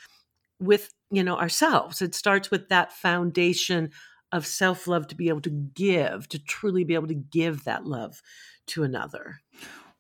with 0.60 0.94
you 1.12 1.24
know 1.24 1.38
ourselves? 1.38 2.02
It 2.02 2.16
starts 2.16 2.50
with 2.50 2.70
that 2.70 2.92
foundation 2.92 3.92
of 4.32 4.48
self-love 4.48 5.08
to 5.08 5.16
be 5.16 5.30
able 5.30 5.42
to 5.42 5.52
give 5.52 6.28
to 6.30 6.40
truly 6.40 6.84
be 6.84 6.96
able 6.96 7.08
to 7.08 7.14
give 7.14 7.66
that 7.66 7.86
love 7.86 8.22
to 8.68 8.84
another 8.84 9.40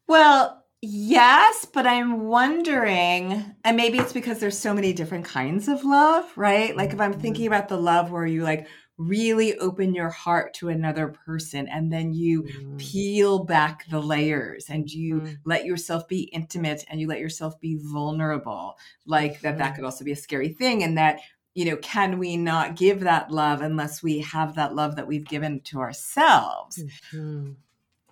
well 0.07 0.63
yes 0.81 1.65
but 1.65 1.87
i'm 1.87 2.25
wondering 2.25 3.55
and 3.63 3.77
maybe 3.77 3.97
it's 3.97 4.13
because 4.13 4.39
there's 4.39 4.57
so 4.57 4.73
many 4.73 4.91
different 4.91 5.25
kinds 5.25 5.67
of 5.67 5.83
love 5.85 6.25
right 6.35 6.75
like 6.75 6.91
if 6.91 6.99
i'm 6.99 7.13
thinking 7.13 7.45
mm-hmm. 7.45 7.53
about 7.53 7.69
the 7.69 7.77
love 7.77 8.11
where 8.11 8.25
you 8.25 8.43
like 8.43 8.67
really 8.97 9.57
open 9.57 9.93
your 9.93 10.09
heart 10.09 10.53
to 10.53 10.69
another 10.69 11.07
person 11.25 11.67
and 11.67 11.91
then 11.91 12.13
you 12.13 12.43
mm. 12.43 12.77
peel 12.77 13.43
back 13.43 13.85
the 13.89 13.99
layers 13.99 14.69
and 14.69 14.91
you 14.91 15.21
mm. 15.21 15.37
let 15.45 15.65
yourself 15.65 16.07
be 16.07 16.23
intimate 16.31 16.85
and 16.87 17.01
you 17.01 17.07
let 17.07 17.19
yourself 17.19 17.59
be 17.59 17.75
vulnerable 17.81 18.77
like 19.07 19.41
that 19.41 19.57
that 19.57 19.67
mm-hmm. 19.67 19.75
could 19.77 19.85
also 19.85 20.05
be 20.05 20.11
a 20.11 20.15
scary 20.15 20.49
thing 20.49 20.83
and 20.83 20.95
that 20.95 21.19
you 21.55 21.65
know 21.65 21.77
can 21.77 22.19
we 22.19 22.37
not 22.37 22.75
give 22.75 22.99
that 22.99 23.31
love 23.31 23.61
unless 23.61 24.03
we 24.03 24.19
have 24.19 24.55
that 24.55 24.75
love 24.75 24.95
that 24.95 25.07
we've 25.07 25.25
given 25.25 25.59
to 25.61 25.79
ourselves 25.79 26.83
mm-hmm. 27.11 27.51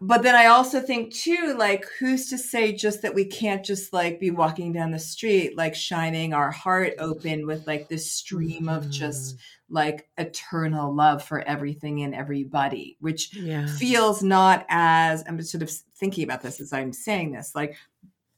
But 0.03 0.23
then 0.23 0.35
I 0.35 0.47
also 0.47 0.81
think 0.81 1.13
too, 1.13 1.55
like, 1.57 1.85
who's 1.99 2.27
to 2.29 2.37
say 2.39 2.73
just 2.73 3.03
that 3.03 3.13
we 3.13 3.23
can't 3.23 3.63
just 3.63 3.93
like 3.93 4.19
be 4.19 4.31
walking 4.31 4.73
down 4.73 4.89
the 4.89 4.97
street, 4.97 5.55
like 5.55 5.75
shining 5.75 6.33
our 6.33 6.49
heart 6.49 6.93
open 6.97 7.45
with 7.45 7.67
like 7.67 7.87
this 7.87 8.11
stream 8.11 8.67
of 8.67 8.89
just 8.89 9.35
mm-hmm. 9.35 9.75
like 9.75 10.09
eternal 10.17 10.93
love 10.93 11.23
for 11.23 11.41
everything 11.41 12.01
and 12.01 12.15
everybody, 12.15 12.97
which 12.99 13.35
yeah. 13.35 13.67
feels 13.67 14.23
not 14.23 14.65
as 14.69 15.23
I'm 15.27 15.39
sort 15.43 15.61
of 15.61 15.69
thinking 15.69 16.23
about 16.23 16.41
this 16.41 16.59
as 16.59 16.73
I'm 16.73 16.93
saying 16.93 17.33
this, 17.33 17.53
like 17.53 17.77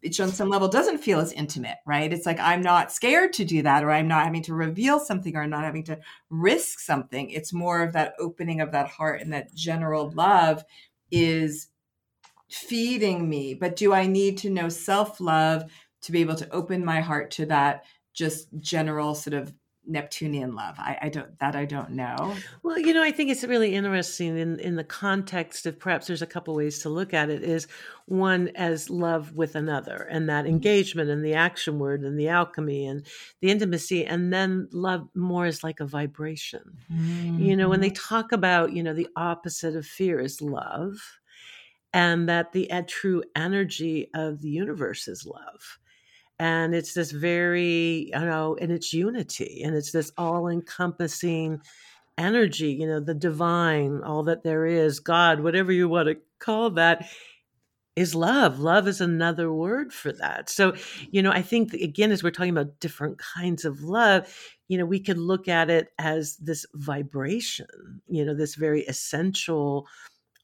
it 0.01 0.20
on 0.20 0.29
some 0.29 0.50
level 0.50 0.67
doesn't 0.67 0.98
feel 0.98 1.22
as 1.22 1.32
intimate, 1.32 1.77
right? 1.86 2.12
It's 2.12 2.25
like 2.25 2.39
I'm 2.41 2.62
not 2.62 2.91
scared 2.91 3.32
to 3.34 3.46
do 3.46 3.62
that, 3.62 3.86
or 3.86 3.91
I'm 3.91 4.10
not 4.10 4.25
having 4.25 4.43
to 4.43 4.53
reveal 4.53 5.00
something, 5.00 5.34
or 5.34 5.43
I'm 5.43 5.50
not 5.50 5.63
having 5.63 5.86
to 5.86 6.00
risk 6.29 6.82
something. 6.82 7.29
It's 7.29 7.53
more 7.53 7.82
of 7.82 7.93
that 7.93 8.15
opening 8.20 8.60
of 8.60 8.74
that 8.74 8.89
heart 8.89 9.22
and 9.22 9.32
that 9.32 9.55
general 9.55 10.12
love 10.12 10.65
is 11.13 11.70
feeding 12.50 13.29
me. 13.29 13.53
But 13.53 13.75
do 13.75 13.93
I 13.93 14.08
need 14.08 14.38
to 14.39 14.50
know 14.50 14.70
self 14.70 15.20
love 15.20 15.72
to 16.01 16.12
be 16.12 16.22
able 16.22 16.36
to 16.36 16.50
open 16.51 16.86
my 16.86 17.01
heart 17.01 17.32
to 17.32 17.46
that 17.48 17.86
just 18.13 18.48
general 18.60 19.15
sort 19.15 19.34
of 19.34 19.53
Neptunian 19.85 20.55
love? 20.55 20.75
I, 20.77 20.97
I, 21.03 21.09
don't 21.09 21.37
that 21.39 21.55
I 21.55 21.65
don't 21.65 21.91
know. 21.91 22.35
Well, 22.61 22.79
you 22.79 22.93
know, 22.93 23.03
I 23.03 23.11
think 23.11 23.29
it's 23.29 23.43
really 23.43 23.75
interesting 23.75 24.37
in 24.37 24.59
in 24.59 24.75
the 24.75 24.83
context 24.83 25.65
of 25.65 25.79
perhaps 25.79 26.07
there's 26.07 26.21
a 26.21 26.27
couple 26.27 26.55
ways 26.55 26.79
to 26.79 26.89
look 26.89 27.13
at 27.13 27.29
it. 27.29 27.43
Is 27.43 27.67
one 28.05 28.49
as 28.55 28.89
love 28.89 29.33
with 29.33 29.55
another, 29.55 30.07
and 30.09 30.29
that 30.29 30.45
mm-hmm. 30.45 30.53
engagement, 30.53 31.09
and 31.09 31.23
the 31.23 31.33
action 31.33 31.79
word, 31.79 32.03
and 32.03 32.17
the 32.17 32.29
alchemy, 32.29 32.85
and 32.85 33.05
the 33.41 33.49
intimacy, 33.51 34.05
and 34.05 34.31
then 34.31 34.69
love 34.71 35.07
more 35.15 35.45
is 35.45 35.63
like 35.63 35.79
a 35.79 35.85
vibration. 35.85 36.77
Mm-hmm. 36.91 37.39
You 37.39 37.55
know, 37.55 37.69
when 37.69 37.81
they 37.81 37.89
mm-hmm. 37.89 38.15
talk 38.15 38.31
about 38.31 38.73
you 38.73 38.83
know 38.83 38.93
the 38.93 39.09
opposite 39.15 39.75
of 39.75 39.85
fear 39.85 40.19
is 40.19 40.41
love, 40.41 40.97
and 41.91 42.29
that 42.29 42.53
the 42.53 42.69
true 42.87 43.23
energy 43.35 44.09
of 44.13 44.41
the 44.41 44.49
universe 44.49 45.07
is 45.07 45.25
love 45.25 45.79
and 46.39 46.73
it's 46.73 46.93
this 46.93 47.11
very 47.11 48.09
you 48.13 48.19
know 48.19 48.57
and 48.59 48.71
it's 48.71 48.93
unity 48.93 49.61
and 49.63 49.75
it's 49.75 49.91
this 49.91 50.11
all 50.17 50.47
encompassing 50.47 51.59
energy 52.17 52.71
you 52.71 52.87
know 52.87 52.99
the 52.99 53.13
divine 53.13 54.01
all 54.03 54.23
that 54.23 54.43
there 54.43 54.65
is 54.65 54.99
god 54.99 55.39
whatever 55.39 55.71
you 55.71 55.89
want 55.89 56.07
to 56.07 56.17
call 56.39 56.69
that 56.69 57.05
is 57.95 58.15
love. 58.15 58.59
Love 58.59 58.87
is 58.87 59.01
another 59.01 59.51
word 59.53 59.93
for 59.93 60.11
that. 60.13 60.49
So 60.49 60.73
you 61.11 61.21
know 61.21 61.31
i 61.31 61.41
think 61.41 61.73
again 61.73 62.11
as 62.11 62.23
we're 62.23 62.31
talking 62.31 62.51
about 62.51 62.79
different 62.79 63.19
kinds 63.19 63.65
of 63.65 63.81
love 63.81 64.27
you 64.67 64.77
know 64.77 64.85
we 64.85 64.99
could 64.99 65.17
look 65.17 65.47
at 65.47 65.69
it 65.69 65.89
as 65.99 66.37
this 66.37 66.65
vibration 66.73 68.01
you 68.07 68.25
know 68.25 68.33
this 68.33 68.55
very 68.55 68.81
essential 68.83 69.87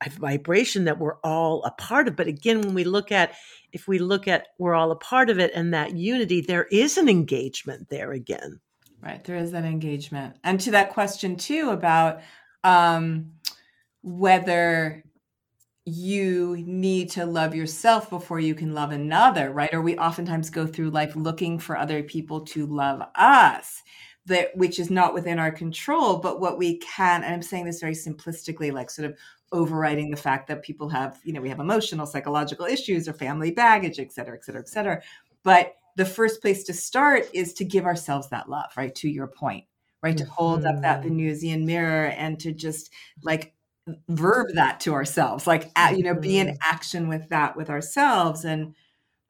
vibration 0.08 0.86
that 0.86 0.98
we're 0.98 1.18
all 1.25 1.62
a 1.65 1.72
part 1.72 2.08
of 2.08 2.15
but 2.15 2.27
again 2.27 2.62
when 2.62 2.74
we 2.74 2.86
look 2.86 3.12
at 3.12 3.34
if 3.72 3.88
we 3.88 4.00
look 4.00 4.27
at 4.27 4.48
we're 4.58 4.75
all 4.75 4.91
a 4.91 4.96
part 4.96 5.29
of 5.29 5.39
it 5.39 5.51
and 5.53 5.74
that 5.74 5.96
unity, 5.96 6.41
there 6.41 6.65
is 6.65 6.98
an 6.98 7.10
engagement 7.10 7.89
there 7.89 8.12
again. 8.12 8.60
Right. 9.01 9.24
There 9.24 9.38
is 9.38 9.51
that 9.51 9.63
engagement. 9.63 10.36
And 10.44 10.60
to 10.62 10.72
that 10.72 10.91
question 10.91 11.38
too 11.38 11.70
about 11.70 12.20
um, 12.63 13.32
whether 14.01 15.03
you 15.86 16.58
need 16.65 17.10
to 17.12 17.25
love 17.25 17.56
yourself 17.56 18.10
before 18.10 18.39
you 18.39 18.53
can 18.53 18.74
love 18.74 18.91
another, 18.91 19.51
right? 19.51 19.74
Or 19.74 19.82
we 19.82 19.98
oftentimes 19.98 20.50
go 20.50 20.68
through 20.68 20.89
life 20.89 21.15
looking 21.15 21.58
for 21.60 21.77
other 21.77 22.03
people 22.03 22.41
to 22.41 22.65
love 22.65 23.01
us 23.15 23.82
that 24.25 24.56
which 24.56 24.79
is 24.79 24.91
not 24.91 25.13
within 25.13 25.39
our 25.39 25.50
control 25.50 26.18
but 26.18 26.39
what 26.39 26.58
we 26.58 26.77
can 26.77 27.24
and 27.24 27.34
i'm 27.34 27.41
saying 27.41 27.65
this 27.65 27.79
very 27.79 27.94
simplistically 27.94 28.72
like 28.72 28.89
sort 28.89 29.10
of 29.10 29.18
overriding 29.51 30.12
the 30.12 30.18
fact 30.18 30.48
that 30.48 30.62
people 30.62 30.89
have 30.89 31.20
you 31.24 31.34
know 31.34 31.41
we 31.41 31.50
have 31.50 31.60
emotional 31.60 32.06
psychological 32.06 32.65
issues 32.65 33.08
or 33.08 33.13
family 33.13 33.51
baggage 33.51 34.00
et 34.00 34.12
cetera 34.12 34.36
et 34.36 34.44
cetera 34.44 34.62
et 34.62 34.70
cetera 34.70 35.01
but 35.44 35.75
the 35.96 36.06
first 36.06 36.41
place 36.41 36.63
to 36.63 36.74
start 36.74 37.27
is 37.34 37.53
to 37.53 37.65
give 37.65 37.86
ourselves 37.86 38.29
that 38.29 38.50
love 38.50 38.72
right 38.77 38.96
to 38.96 39.10
your 39.10 39.27
point 39.27 39.65
right 40.01 40.18
to 40.18 40.25
hold 40.25 40.65
up 40.65 40.82
that 40.82 41.00
mm-hmm. 41.00 41.10
venusian 41.10 41.65
mirror 41.65 42.08
and 42.08 42.39
to 42.39 42.51
just 42.51 42.91
like 43.24 43.53
verb 44.08 44.48
that 44.53 44.79
to 44.79 44.94
ourselves 44.94 45.48
like 45.48 45.72
you 45.96 46.03
know 46.03 46.13
be 46.13 46.38
in 46.38 46.48
mm-hmm. 46.48 46.58
action 46.62 47.08
with 47.08 47.27
that 47.29 47.56
with 47.56 47.70
ourselves 47.70 48.46
and 48.46 48.75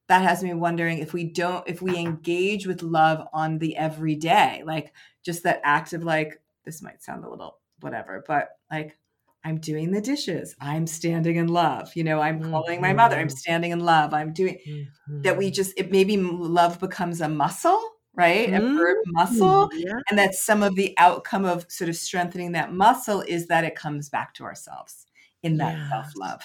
that 0.07 0.23
has 0.23 0.43
me 0.43 0.53
wondering 0.53 0.97
if 0.97 1.13
we 1.13 1.23
don't 1.23 1.65
if 1.67 1.81
we 1.81 1.95
engage 1.95 2.67
with 2.67 2.81
love 2.81 3.25
on 3.31 3.57
the 3.59 3.77
everyday 3.77 4.61
like 4.65 4.93
just 5.23 5.43
that 5.43 5.61
act 5.63 5.93
of 5.93 6.03
like 6.03 6.41
this 6.65 6.81
might 6.81 7.01
sound 7.01 7.23
a 7.23 7.29
little 7.29 7.59
whatever 7.79 8.23
but 8.27 8.57
like 8.71 8.97
i'm 9.46 9.58
doing 9.58 9.91
the 9.91 10.01
dishes 10.01 10.55
i'm 10.60 10.86
standing 10.88 11.36
in 11.36 11.48
love 11.48 11.91
you 11.96 12.03
know 12.03 12.19
i'm 12.22 12.41
calling 12.41 12.77
mm-hmm. 12.77 12.88
my 12.88 12.93
mother 12.93 13.17
i'm 13.17 13.27
mm-hmm. 13.27 13.36
standing 13.36 13.72
in 13.72 13.79
love 13.79 14.13
i'm 14.13 14.34
doing 14.34 14.58
mm-hmm. 14.67 15.22
that 15.22 15.38
we 15.38 15.48
mm-hmm. 15.48 15.53
just 15.53 15.74
it 15.77 15.91
maybe 15.91 16.17
love 16.17 16.79
becomes 16.79 17.22
a 17.22 17.29
muscle 17.29 17.81
right 18.15 18.50
mm-hmm. 18.50 18.65
a 18.65 18.77
verb 18.77 18.98
muscle 19.08 19.69
yeah. 19.74 20.00
and 20.10 20.19
that 20.19 20.34
some 20.34 20.63
of 20.63 20.75
the 20.75 20.93
outcome 20.98 21.46
of 21.46 21.65
sort 21.69 21.89
of 21.89 21.96
strengthening 21.96 22.53
that 22.53 22.74
muscle 22.74 23.22
is 23.22 23.48
that 23.48 23.63
it 23.63 23.75
comes 23.75 24.10
back 24.10 24.34
to 24.34 24.43
ourselves 24.43 25.05
in 25.43 25.58
that 25.58 25.77
yes. 25.77 25.89
self-love 25.89 26.41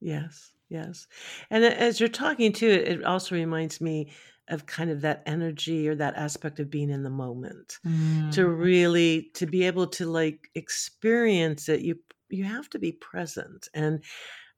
yes 0.00 0.52
Yes. 0.68 1.06
And 1.50 1.64
as 1.64 2.00
you're 2.00 2.08
talking 2.08 2.52
to 2.54 2.66
it, 2.66 2.88
it 2.88 3.04
also 3.04 3.34
reminds 3.34 3.80
me 3.80 4.10
of 4.48 4.66
kind 4.66 4.90
of 4.90 5.00
that 5.00 5.22
energy 5.26 5.88
or 5.88 5.94
that 5.96 6.16
aspect 6.16 6.60
of 6.60 6.70
being 6.70 6.90
in 6.90 7.02
the 7.02 7.10
moment. 7.10 7.78
Mm. 7.86 8.32
To 8.32 8.48
really 8.48 9.30
to 9.34 9.46
be 9.46 9.64
able 9.64 9.88
to 9.88 10.06
like 10.06 10.48
experience 10.54 11.68
it, 11.68 11.80
you 11.80 11.96
you 12.28 12.44
have 12.44 12.68
to 12.70 12.78
be 12.78 12.92
present. 12.92 13.68
And 13.74 14.02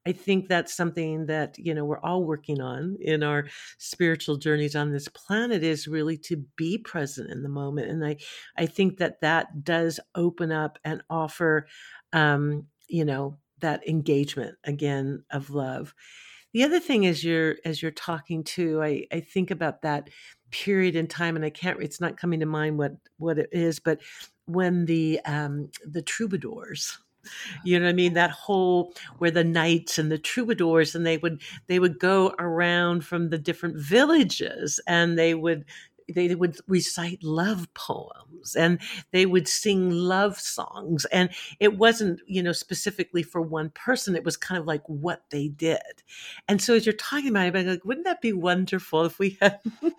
I 0.07 0.13
think 0.13 0.49
that's 0.49 0.75
something 0.75 1.27
that, 1.27 1.59
you 1.59 1.75
know, 1.75 1.85
we're 1.85 2.01
all 2.01 2.25
working 2.25 2.61
on 2.61 2.97
in 3.01 3.23
our 3.23 3.47
spiritual 3.77 4.37
journeys 4.39 4.75
on 4.75 4.93
this 4.93 5.09
planet 5.09 5.63
is 5.63 5.87
really 5.87 6.17
to 6.19 6.37
be 6.57 6.79
present 6.79 7.31
in 7.31 7.43
the 7.43 7.49
moment. 7.49 7.91
And 7.91 8.05
I 8.07 8.17
I 8.57 8.67
think 8.67 8.99
that 8.99 9.21
that 9.21 9.65
does 9.65 10.01
open 10.15 10.51
up 10.51 10.79
and 10.85 11.03
offer 11.11 11.67
um, 12.13 12.67
you 12.89 13.05
know, 13.05 13.37
that 13.61 13.87
engagement 13.87 14.57
again 14.65 15.25
of 15.31 15.51
love. 15.51 15.95
The 16.55 16.63
other 16.63 16.81
thing 16.81 17.05
is 17.05 17.23
you're 17.23 17.57
as 17.65 17.83
you're 17.83 17.91
talking 17.91 18.45
to, 18.45 18.83
I, 18.83 19.07
I 19.13 19.21
think 19.21 19.51
about 19.51 19.83
that 19.83 20.09
period 20.51 20.97
in 20.97 21.07
time 21.07 21.37
and 21.37 21.45
I 21.45 21.51
can't 21.51 21.83
it's 21.83 22.01
not 22.01 22.17
coming 22.17 22.41
to 22.41 22.47
mind 22.47 22.79
what 22.79 22.93
what 23.19 23.39
it 23.39 23.51
is, 23.53 23.79
but 23.79 24.01
when 24.47 24.87
the 24.87 25.21
um 25.27 25.71
the 25.85 26.03
troubadours 26.03 26.99
you 27.65 27.79
know 27.79 27.87
what 27.87 27.91
i 27.91 27.95
mean? 27.95 28.15
That 28.15 28.31
whole 28.31 28.95
where 29.19 29.31
the 29.31 29.45
knights 29.45 29.99
and 29.99 30.11
the 30.11 30.19
troubadours 30.19 30.95
and 30.95 31.07
they 31.07 31.19
would 31.19 31.43
they 31.67 31.79
would 31.79 31.99
go 31.99 32.35
around 32.39 33.05
from 33.05 33.31
the 33.31 33.39
different 33.39 33.77
villages 33.77 34.81
and 34.87 35.19
they 35.19 35.35
would 35.35 35.65
they 36.09 36.35
would 36.35 36.57
recite 36.67 37.23
love 37.23 37.73
poems 37.75 38.55
and 38.57 38.81
they 39.13 39.27
would 39.27 39.49
sing 39.49 39.91
love 39.91 40.39
songs 40.39 41.05
and 41.07 41.31
it 41.61 41.77
wasn't 41.77 42.21
you 42.27 42.43
know 42.43 42.53
specifically 42.53 43.23
for 43.23 43.41
one 43.41 43.71
person 43.71 44.17
it 44.17 44.25
was 44.25 44.37
kind 44.37 44.61
of 44.61 44.67
like 44.67 44.83
what 44.87 45.23
they 45.31 45.49
did. 45.49 46.03
And 46.49 46.61
so 46.61 46.75
as 46.75 46.87
you're 46.87 46.93
talking 46.95 47.29
about 47.29 47.47
it 47.47 47.57
I'm 47.57 47.67
like 47.67 47.85
wouldn't 47.85 48.07
that 48.07 48.21
be 48.21 48.33
wonderful 48.33 49.05
if 49.05 49.19
we 49.19 49.37
had 49.41 49.61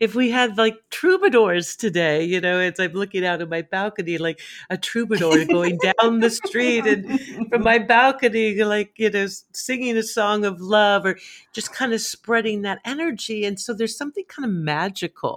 if 0.00 0.14
we 0.14 0.30
had 0.30 0.58
like 0.58 0.78
troubadours 0.90 1.76
today? 1.76 2.24
You 2.24 2.40
know 2.40 2.58
as 2.58 2.78
i'm 2.78 2.92
looking 2.92 3.24
out 3.24 3.42
of 3.42 3.48
my 3.48 3.62
balcony 3.62 4.18
like 4.18 4.40
a 4.68 4.76
troubadour 4.76 5.44
going 5.46 5.78
down 5.78 6.20
the 6.20 6.30
street 6.30 6.86
and 6.86 7.48
from 7.48 7.62
my 7.62 7.78
balcony 7.78 8.62
like 8.62 8.92
you 8.96 9.10
know 9.10 9.26
singing 9.52 9.96
a 9.96 10.02
song 10.02 10.44
of 10.44 10.60
love 10.60 11.04
or 11.04 11.16
just 11.52 11.72
kind 11.72 11.92
of 11.92 12.00
spreading 12.00 12.62
that 12.62 12.80
energy. 12.84 13.44
And 13.44 13.58
so 13.58 13.74
there's 13.74 13.96
something 13.96 14.24
kind 14.28 14.46
of 14.46 14.52
magical 14.52 15.29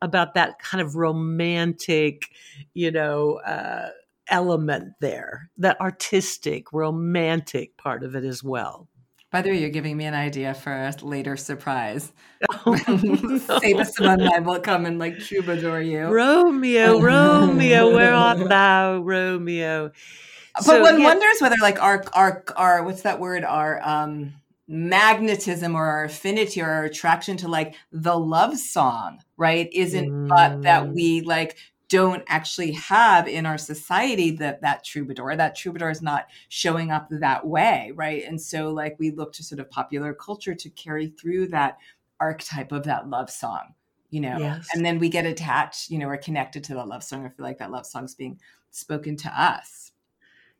about 0.00 0.34
that 0.34 0.58
kind 0.58 0.80
of 0.82 0.96
romantic, 0.96 2.28
you 2.74 2.90
know, 2.90 3.34
uh, 3.46 3.90
element 4.28 4.94
there, 5.00 5.50
that 5.58 5.80
artistic, 5.80 6.72
romantic 6.72 7.76
part 7.76 8.02
of 8.02 8.14
it 8.14 8.24
as 8.24 8.42
well. 8.42 8.88
By 9.30 9.40
the 9.40 9.50
way, 9.50 9.60
you're 9.60 9.70
giving 9.70 9.96
me 9.96 10.04
an 10.04 10.12
idea 10.12 10.52
for 10.52 10.70
a 10.70 10.94
later 11.00 11.38
surprise. 11.38 12.12
Oh, 12.66 12.76
no. 12.86 13.38
Save 13.60 13.86
Simone 13.86 14.28
I 14.30 14.40
will 14.40 14.60
come 14.60 14.84
and 14.84 14.98
like 14.98 15.18
troubadour 15.20 15.80
you. 15.80 16.02
Romeo, 16.08 17.00
Romeo, 17.00 17.94
where 17.94 18.12
art 18.12 18.46
thou, 18.46 18.98
Romeo? 18.98 19.90
But 20.54 20.64
so, 20.64 20.82
one 20.82 21.00
yeah. 21.00 21.06
wonders 21.06 21.40
whether 21.40 21.56
like 21.62 21.80
our 21.80 22.04
our 22.12 22.44
our 22.56 22.82
what's 22.82 23.02
that 23.02 23.20
word? 23.20 23.42
Our 23.42 23.80
um 23.82 24.34
magnetism 24.68 25.74
or 25.74 25.84
our 25.84 26.04
affinity 26.04 26.62
or 26.62 26.68
our 26.68 26.84
attraction 26.84 27.36
to 27.38 27.48
like 27.48 27.74
the 27.90 28.16
love 28.16 28.56
song, 28.56 29.20
right? 29.36 29.68
Isn't 29.72 30.10
mm. 30.10 30.28
but 30.28 30.62
that 30.62 30.92
we 30.92 31.20
like 31.20 31.56
don't 31.92 32.24
actually 32.26 32.72
have 32.72 33.28
in 33.28 33.44
our 33.44 33.58
society 33.58 34.30
that 34.30 34.62
that 34.62 34.82
troubadour 34.82 35.36
that 35.36 35.54
troubadour 35.54 35.90
is 35.90 36.00
not 36.00 36.26
showing 36.48 36.90
up 36.90 37.06
that 37.10 37.46
way 37.46 37.92
right 37.94 38.24
and 38.26 38.40
so 38.40 38.70
like 38.70 38.96
we 38.98 39.10
look 39.10 39.30
to 39.30 39.42
sort 39.42 39.60
of 39.60 39.70
popular 39.70 40.14
culture 40.14 40.54
to 40.54 40.70
carry 40.70 41.08
through 41.08 41.46
that 41.46 41.76
archetype 42.18 42.72
of 42.72 42.84
that 42.84 43.10
love 43.10 43.28
song 43.28 43.74
you 44.08 44.20
know 44.20 44.38
yes. 44.38 44.68
and 44.72 44.86
then 44.86 44.98
we 44.98 45.10
get 45.10 45.26
attached 45.26 45.90
you 45.90 45.98
know 45.98 46.06
we're 46.06 46.16
connected 46.16 46.64
to 46.64 46.72
the 46.72 46.82
love 46.82 47.04
song 47.04 47.26
or 47.26 47.30
feel 47.30 47.44
like 47.44 47.58
that 47.58 47.70
love 47.70 47.84
song's 47.84 48.14
being 48.14 48.40
spoken 48.70 49.14
to 49.14 49.28
us 49.28 49.91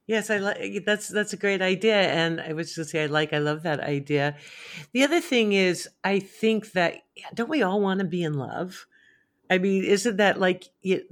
Yes, 0.07 0.31
I 0.31 0.39
like 0.39 0.57
eh, 0.61 0.81
that's 0.85 1.09
that's 1.09 1.33
a 1.33 1.37
great 1.37 1.63
idea, 1.63 1.95
and 1.97 2.41
I 2.41 2.53
was 2.55 2.75
just 2.75 2.91
say 2.91 3.05
I 3.05 3.07
like 3.07 3.33
I 3.33 3.39
love 3.39 3.63
that 3.63 3.81
idea. 3.81 4.37
The 4.93 5.05
other 5.05 5.21
thing 5.21 5.53
is, 5.53 5.89
I 6.03 6.19
think 6.19 6.73
that 6.73 6.97
don't 7.35 7.49
we 7.49 7.63
all 7.63 7.81
want 7.81 8.01
to 8.01 8.07
be 8.07 8.23
in 8.23 8.35
love? 8.35 8.87
I 9.51 9.59
mean, 9.59 9.85
isn't 9.85 10.19
that 10.19 10.41
like 10.41 10.67
the 10.83 11.05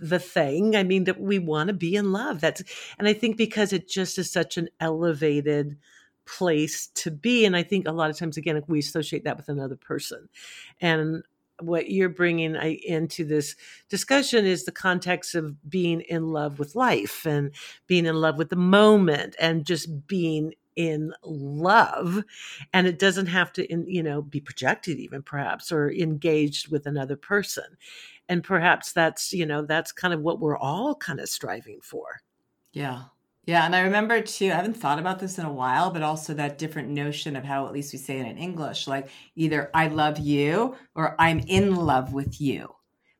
the 0.00 0.20
thing? 0.20 0.76
I 0.76 0.84
mean, 0.84 1.04
that 1.04 1.20
we 1.20 1.38
want 1.38 1.68
to 1.68 1.74
be 1.74 1.96
in 1.96 2.12
love. 2.12 2.40
That's 2.40 2.62
and 2.98 3.08
I 3.08 3.14
think 3.14 3.36
because 3.36 3.72
it 3.72 3.88
just 3.88 4.18
is 4.18 4.30
such 4.32 4.56
an 4.58 4.68
elevated 4.80 5.78
place 6.26 6.88
to 6.96 7.10
be, 7.10 7.44
and 7.46 7.56
I 7.56 7.62
think 7.64 7.88
a 7.88 7.92
lot 7.92 8.10
of 8.10 8.18
times 8.18 8.36
again 8.38 8.62
we 8.68 8.80
associate 8.80 9.24
that 9.24 9.36
with 9.38 9.48
another 9.48 9.76
person, 9.76 10.28
and 10.80 11.22
what 11.60 11.90
you're 11.90 12.08
bringing 12.08 12.56
uh, 12.56 12.74
into 12.84 13.24
this 13.24 13.56
discussion 13.88 14.46
is 14.46 14.64
the 14.64 14.72
context 14.72 15.34
of 15.34 15.68
being 15.68 16.00
in 16.02 16.28
love 16.28 16.58
with 16.58 16.74
life 16.74 17.26
and 17.26 17.52
being 17.86 18.06
in 18.06 18.14
love 18.14 18.38
with 18.38 18.50
the 18.50 18.56
moment 18.56 19.36
and 19.40 19.66
just 19.66 20.06
being 20.06 20.54
in 20.76 21.12
love. 21.24 22.22
And 22.72 22.86
it 22.86 22.98
doesn't 22.98 23.26
have 23.26 23.52
to 23.54 23.66
you 23.70 24.02
know 24.02 24.22
be 24.22 24.40
projected 24.40 24.98
even 24.98 25.22
perhaps 25.22 25.72
or 25.72 25.90
engaged 25.90 26.70
with 26.70 26.86
another 26.86 27.16
person. 27.16 27.76
And 28.28 28.44
perhaps 28.44 28.92
that's 28.92 29.32
you 29.32 29.46
know 29.46 29.62
that's 29.62 29.92
kind 29.92 30.14
of 30.14 30.20
what 30.20 30.40
we're 30.40 30.58
all 30.58 30.94
kind 30.94 31.20
of 31.20 31.28
striving 31.28 31.80
for. 31.82 32.22
Yeah 32.72 33.04
yeah, 33.48 33.64
and 33.64 33.74
I 33.74 33.80
remember 33.80 34.20
too, 34.20 34.48
I 34.48 34.56
haven't 34.56 34.76
thought 34.76 34.98
about 34.98 35.20
this 35.20 35.38
in 35.38 35.46
a 35.46 35.52
while, 35.52 35.90
but 35.90 36.02
also 36.02 36.34
that 36.34 36.58
different 36.58 36.90
notion 36.90 37.34
of 37.34 37.44
how 37.44 37.66
at 37.66 37.72
least 37.72 37.94
we 37.94 37.98
say 37.98 38.18
it 38.18 38.26
in 38.26 38.36
English, 38.36 38.86
like 38.86 39.08
either 39.36 39.70
I 39.72 39.86
love 39.86 40.18
you 40.18 40.76
or 40.94 41.16
I'm 41.18 41.38
in 41.38 41.74
love 41.74 42.12
with 42.12 42.42
you. 42.42 42.68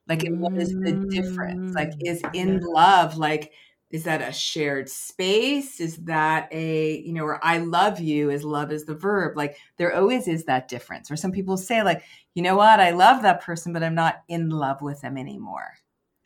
Like 0.07 0.29
what 0.29 0.53
is 0.59 0.69
the 0.69 0.93
difference? 1.09 1.75
Like 1.75 1.93
mm, 1.93 2.07
is 2.07 2.23
in 2.35 2.61
love 2.61 3.17
like 3.17 3.53
is 3.91 4.05
that 4.05 4.21
a 4.21 4.31
shared 4.31 4.91
space? 4.91 5.81
Is 5.81 5.97
that 6.05 6.53
a, 6.53 6.99
you 6.99 7.15
know, 7.15 7.25
or 7.25 7.43
I 7.43 7.57
love 7.57 7.99
you 7.99 8.29
is 8.29 8.45
love 8.45 8.71
is 8.71 8.85
the 8.85 8.95
verb. 8.95 9.35
Like 9.35 9.57
there 9.79 9.97
always 9.97 10.29
is 10.29 10.45
that 10.45 10.69
difference. 10.69 11.11
Or 11.11 11.17
some 11.17 11.33
people 11.33 11.57
say, 11.57 11.83
like, 11.83 12.03
you 12.35 12.43
know 12.43 12.55
what, 12.55 12.81
I 12.81 12.91
love 12.91 13.23
that 13.23 13.41
person, 13.41 13.73
but 13.73 13.83
I'm 13.83 13.95
not 13.95 14.25
in 14.29 14.51
love 14.51 14.83
with 14.83 15.01
them 15.01 15.17
anymore. 15.17 15.73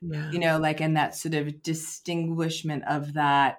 Yeah. 0.01 0.29
You 0.33 0.41
know, 0.41 0.59
like 0.59 0.81
and 0.81 0.97
that 0.97 1.15
sort 1.15 1.35
of 1.35 1.63
distinguishment 1.63 2.83
of 2.89 3.13
that 3.13 3.59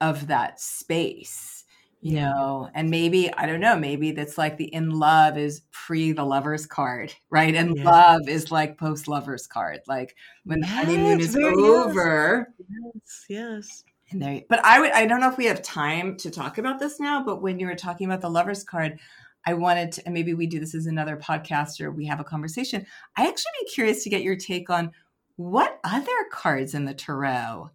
of 0.00 0.26
that 0.28 0.60
space 0.60 1.60
you 2.02 2.16
know? 2.16 2.70
And 2.74 2.90
maybe 2.90 3.32
i 3.34 3.46
don't 3.46 3.60
know 3.60 3.76
maybe 3.76 4.12
that's 4.12 4.38
like 4.38 4.56
the 4.56 4.72
in 4.72 4.90
love 4.90 5.36
is 5.36 5.62
pre 5.70 6.12
the 6.12 6.24
lovers 6.24 6.66
card 6.66 7.14
right? 7.30 7.54
And 7.54 7.76
yeah. 7.76 7.84
love 7.84 8.28
is 8.28 8.50
like 8.50 8.78
post 8.78 9.08
lovers 9.08 9.46
card 9.46 9.80
like 9.86 10.16
when 10.44 10.60
yes, 10.60 10.68
the 10.68 10.74
honeymoon 10.76 11.20
is. 11.20 11.36
over. 11.36 12.52
Yes 12.58 13.24
yes. 13.28 13.84
And 14.10 14.22
there 14.22 14.42
but 14.48 14.64
i 14.64 14.80
would 14.80 14.92
i 14.92 15.06
don't 15.06 15.20
know 15.20 15.30
if 15.30 15.36
we 15.36 15.46
have 15.46 15.62
time 15.62 16.16
to 16.16 16.30
talk 16.30 16.58
about 16.58 16.78
this 16.78 16.98
now 16.98 17.22
but 17.22 17.42
when 17.42 17.60
you 17.60 17.66
were 17.66 17.76
talking 17.76 18.06
about 18.06 18.20
the 18.20 18.30
lovers 18.30 18.64
card 18.64 18.98
i 19.46 19.54
wanted 19.54 19.92
to 19.92 20.02
and 20.04 20.14
maybe 20.14 20.34
we 20.34 20.46
do 20.46 20.58
this 20.58 20.74
as 20.74 20.86
another 20.86 21.16
podcast 21.16 21.80
or 21.80 21.90
we 21.90 22.06
have 22.06 22.20
a 22.20 22.24
conversation. 22.24 22.84
I 23.16 23.28
actually 23.28 23.52
be 23.60 23.70
curious 23.70 24.02
to 24.04 24.10
get 24.10 24.22
your 24.22 24.36
take 24.36 24.70
on 24.70 24.92
what 25.36 25.78
other 25.84 26.12
cards 26.32 26.74
in 26.74 26.84
the 26.84 26.94
tarot 26.94 27.70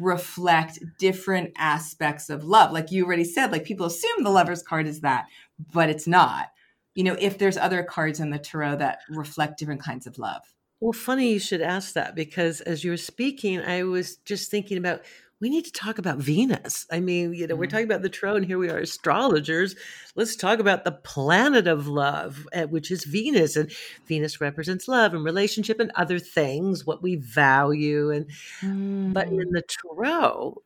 reflect 0.00 0.80
different 0.98 1.52
aspects 1.56 2.30
of 2.30 2.42
love. 2.42 2.72
Like 2.72 2.90
you 2.90 3.04
already 3.04 3.24
said, 3.24 3.52
like 3.52 3.64
people 3.64 3.86
assume 3.86 4.24
the 4.24 4.30
lover's 4.30 4.62
card 4.62 4.86
is 4.86 5.02
that, 5.02 5.26
but 5.72 5.90
it's 5.90 6.06
not. 6.06 6.46
You 6.94 7.04
know, 7.04 7.16
if 7.20 7.38
there's 7.38 7.56
other 7.56 7.84
cards 7.84 8.18
in 8.18 8.30
the 8.30 8.38
tarot 8.38 8.76
that 8.76 9.00
reflect 9.08 9.58
different 9.58 9.82
kinds 9.82 10.06
of 10.06 10.18
love. 10.18 10.42
Well, 10.80 10.92
funny 10.92 11.32
you 11.32 11.38
should 11.38 11.60
ask 11.60 11.92
that 11.92 12.14
because 12.14 12.62
as 12.62 12.82
you 12.82 12.90
were 12.90 12.96
speaking, 12.96 13.60
I 13.60 13.82
was 13.84 14.16
just 14.16 14.50
thinking 14.50 14.78
about 14.78 15.02
we 15.40 15.48
need 15.48 15.64
to 15.64 15.72
talk 15.72 15.98
about 15.98 16.18
Venus. 16.18 16.86
I 16.90 17.00
mean, 17.00 17.32
you 17.32 17.46
know, 17.46 17.56
we're 17.56 17.64
mm-hmm. 17.64 17.70
talking 17.70 17.86
about 17.86 18.02
the 18.02 18.10
tarot, 18.10 18.36
and 18.36 18.44
here 18.44 18.58
we 18.58 18.68
are, 18.68 18.78
astrologers. 18.78 19.74
Let's 20.14 20.36
talk 20.36 20.58
about 20.58 20.84
the 20.84 20.92
planet 20.92 21.66
of 21.66 21.86
love, 21.86 22.46
eh, 22.52 22.64
which 22.64 22.90
is 22.90 23.04
Venus. 23.04 23.56
And 23.56 23.72
Venus 24.06 24.40
represents 24.40 24.86
love 24.86 25.14
and 25.14 25.24
relationship 25.24 25.80
and 25.80 25.90
other 25.94 26.18
things, 26.18 26.84
what 26.84 27.02
we 27.02 27.16
value. 27.16 28.10
And 28.10 28.26
mm. 28.60 29.12
but 29.14 29.28
in 29.28 29.38
mm. 29.38 29.52
the 29.52 29.62
tarot, 29.62 30.62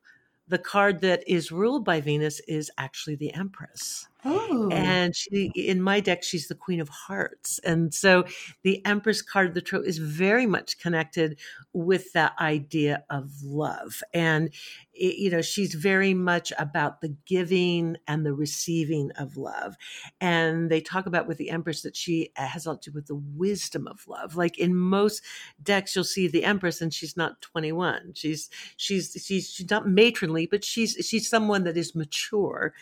the 0.48 0.58
card 0.58 1.00
that 1.02 1.22
is 1.26 1.52
ruled 1.52 1.84
by 1.84 2.00
Venus 2.00 2.40
is 2.40 2.70
actually 2.76 3.16
the 3.16 3.32
Empress. 3.32 4.08
Oh. 4.24 4.68
And 4.70 5.14
she, 5.14 5.52
in 5.54 5.82
my 5.82 6.00
deck, 6.00 6.22
she's 6.22 6.48
the 6.48 6.54
Queen 6.54 6.80
of 6.80 6.88
Hearts. 6.88 7.58
And 7.60 7.92
so 7.92 8.24
the 8.62 8.84
Empress 8.86 9.20
card 9.20 9.48
of 9.48 9.54
the 9.54 9.60
Tarot 9.60 9.82
is 9.82 9.98
very 9.98 10.46
much 10.46 10.78
connected 10.78 11.38
with 11.74 12.12
that 12.14 12.32
idea 12.40 13.04
of 13.10 13.30
love. 13.42 14.02
And, 14.14 14.50
it, 14.94 15.18
you 15.18 15.30
know, 15.30 15.42
she's 15.42 15.74
very 15.74 16.14
much 16.14 16.52
about 16.58 17.02
the 17.02 17.14
giving 17.26 17.96
and 18.06 18.24
the 18.24 18.32
receiving 18.32 19.10
of 19.18 19.36
love. 19.36 19.74
And 20.20 20.70
they 20.70 20.80
talk 20.80 21.04
about 21.04 21.26
with 21.26 21.36
the 21.36 21.50
Empress 21.50 21.82
that 21.82 21.96
she 21.96 22.30
uh, 22.36 22.46
has 22.46 22.64
a 22.64 22.70
lot 22.70 22.82
to 22.82 22.90
do 22.90 22.94
with 22.94 23.06
the 23.08 23.20
wisdom 23.36 23.86
of 23.86 24.06
love. 24.08 24.36
Like 24.36 24.58
in 24.58 24.74
most 24.74 25.22
decks, 25.62 25.94
you'll 25.94 26.04
see 26.04 26.28
the 26.28 26.44
Empress 26.44 26.80
and 26.80 26.94
she's 26.94 27.16
not 27.16 27.42
21. 27.42 28.12
She's, 28.14 28.48
she's, 28.78 29.12
she's, 29.22 29.50
she's 29.50 29.70
not 29.70 29.86
matronly, 29.86 30.46
but 30.46 30.64
she's, 30.64 30.96
she's 31.06 31.28
someone 31.28 31.64
that 31.64 31.76
is 31.76 31.94
mature. 31.94 32.72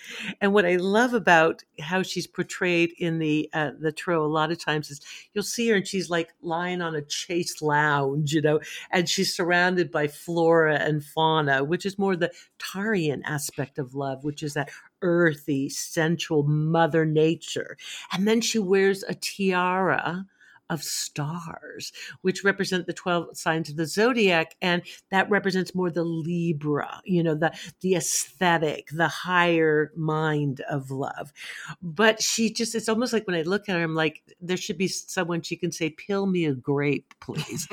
And 0.40 0.52
what 0.52 0.66
I 0.66 0.76
love 0.76 1.14
about 1.14 1.31
about 1.32 1.64
how 1.80 2.02
she's 2.02 2.26
portrayed 2.26 2.92
in 2.98 3.18
the 3.18 3.48
uh, 3.54 3.70
the 3.80 3.90
tarot 3.90 4.24
a 4.24 4.26
lot 4.26 4.52
of 4.52 4.62
times 4.62 4.90
is 4.90 5.00
you'll 5.32 5.42
see 5.42 5.68
her 5.68 5.76
and 5.76 5.86
she's 5.86 6.10
like 6.10 6.28
lying 6.42 6.82
on 6.82 6.94
a 6.94 7.08
chaise 7.08 7.62
lounge, 7.62 8.34
you 8.34 8.42
know, 8.42 8.60
and 8.90 9.08
she's 9.08 9.34
surrounded 9.34 9.90
by 9.90 10.06
flora 10.06 10.76
and 10.76 11.02
fauna, 11.02 11.64
which 11.64 11.86
is 11.86 11.98
more 11.98 12.16
the 12.16 12.30
Taurean 12.58 13.22
aspect 13.24 13.78
of 13.78 13.94
love, 13.94 14.24
which 14.24 14.42
is 14.42 14.52
that 14.52 14.70
earthy, 15.00 15.70
sensual 15.70 16.42
mother 16.42 17.06
nature. 17.06 17.78
And 18.12 18.28
then 18.28 18.42
she 18.42 18.58
wears 18.58 19.02
a 19.02 19.14
tiara 19.14 20.26
of 20.72 20.82
stars, 20.82 21.92
which 22.22 22.42
represent 22.42 22.86
the 22.86 22.92
12 22.92 23.36
signs 23.36 23.68
of 23.68 23.76
the 23.76 23.86
zodiac. 23.86 24.56
And 24.62 24.82
that 25.10 25.30
represents 25.30 25.74
more 25.74 25.90
the 25.90 26.02
Libra, 26.02 27.00
you 27.04 27.22
know, 27.22 27.34
the, 27.34 27.52
the 27.80 27.94
aesthetic, 27.94 28.88
the 28.90 29.08
higher 29.08 29.92
mind 29.94 30.62
of 30.70 30.90
love. 30.90 31.32
But 31.82 32.22
she 32.22 32.50
just, 32.50 32.74
it's 32.74 32.88
almost 32.88 33.12
like 33.12 33.26
when 33.26 33.36
I 33.36 33.42
look 33.42 33.68
at 33.68 33.76
her, 33.76 33.82
I'm 33.82 33.94
like, 33.94 34.22
there 34.40 34.56
should 34.56 34.78
be 34.78 34.88
someone 34.88 35.42
she 35.42 35.56
can 35.56 35.70
say, 35.70 35.90
Peel 35.90 36.26
me 36.26 36.46
a 36.46 36.54
grape, 36.54 37.14
please. 37.20 37.68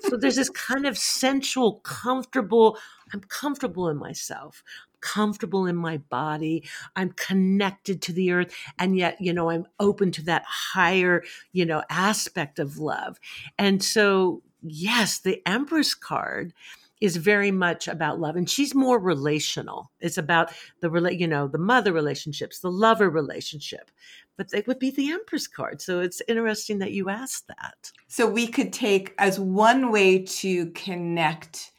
so 0.00 0.16
there's 0.16 0.36
this 0.36 0.50
kind 0.50 0.86
of 0.86 0.98
sensual, 0.98 1.80
comfortable, 1.80 2.78
I'm 3.14 3.20
comfortable 3.20 3.88
in 3.88 3.96
myself 3.96 4.62
comfortable 5.00 5.66
in 5.66 5.76
my 5.76 5.98
body. 5.98 6.64
I'm 6.94 7.12
connected 7.12 8.02
to 8.02 8.12
the 8.12 8.32
earth. 8.32 8.54
And 8.78 8.96
yet, 8.96 9.20
you 9.20 9.32
know, 9.32 9.50
I'm 9.50 9.66
open 9.80 10.10
to 10.12 10.22
that 10.24 10.44
higher, 10.46 11.22
you 11.52 11.64
know, 11.64 11.82
aspect 11.90 12.58
of 12.58 12.78
love. 12.78 13.18
And 13.58 13.82
so, 13.82 14.42
yes, 14.62 15.18
the 15.18 15.42
Empress 15.46 15.94
card 15.94 16.52
is 17.00 17.16
very 17.16 17.50
much 17.50 17.88
about 17.88 18.20
love 18.20 18.36
and 18.36 18.48
she's 18.48 18.74
more 18.74 18.98
relational 18.98 19.90
it's 20.00 20.16
about 20.16 20.52
the 20.80 20.90
you 21.12 21.26
know 21.26 21.46
the 21.46 21.58
mother 21.58 21.92
relationships 21.92 22.60
the 22.60 22.70
lover 22.70 23.10
relationship 23.10 23.90
but 24.36 24.48
it 24.54 24.66
would 24.66 24.78
be 24.78 24.90
the 24.90 25.10
empress 25.10 25.46
card 25.46 25.80
so 25.80 26.00
it's 26.00 26.22
interesting 26.26 26.78
that 26.78 26.92
you 26.92 27.10
asked 27.10 27.48
that 27.48 27.92
so 28.08 28.26
we 28.26 28.46
could 28.46 28.72
take 28.72 29.14
as 29.18 29.38
one 29.38 29.92
way 29.92 30.18
to 30.22 30.70
connect 30.70 31.70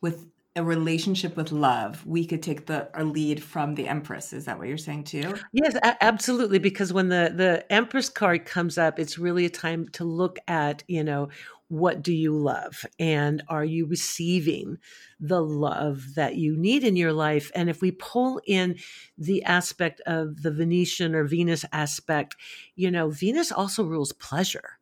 with 0.00 0.26
a 0.58 0.62
relationship 0.64 1.36
with 1.36 1.52
love, 1.52 2.04
we 2.04 2.26
could 2.26 2.42
take 2.42 2.66
the 2.66 2.90
lead 2.98 3.42
from 3.42 3.76
the 3.76 3.86
Empress. 3.86 4.32
Is 4.32 4.44
that 4.46 4.58
what 4.58 4.68
you're 4.68 4.76
saying 4.76 5.04
too? 5.04 5.34
Yes, 5.52 5.76
a- 5.76 6.04
absolutely. 6.04 6.58
Because 6.58 6.92
when 6.92 7.08
the 7.08 7.32
the 7.34 7.72
Empress 7.72 8.08
card 8.08 8.44
comes 8.44 8.76
up, 8.76 8.98
it's 8.98 9.18
really 9.18 9.46
a 9.46 9.50
time 9.50 9.88
to 9.90 10.04
look 10.04 10.38
at 10.48 10.82
you 10.88 11.04
know 11.04 11.28
what 11.68 12.02
do 12.02 12.14
you 12.14 12.34
love 12.34 12.86
and 12.98 13.42
are 13.48 13.64
you 13.64 13.84
receiving 13.84 14.78
the 15.20 15.42
love 15.42 16.14
that 16.14 16.34
you 16.34 16.56
need 16.56 16.82
in 16.82 16.96
your 16.96 17.12
life 17.12 17.50
and 17.54 17.68
if 17.68 17.82
we 17.82 17.90
pull 17.90 18.40
in 18.46 18.74
the 19.18 19.42
aspect 19.44 20.00
of 20.06 20.42
the 20.42 20.50
venetian 20.50 21.14
or 21.14 21.24
venus 21.24 21.66
aspect 21.70 22.36
you 22.74 22.90
know 22.90 23.10
venus 23.10 23.52
also 23.52 23.84
rules 23.84 24.14
pleasure 24.14 24.77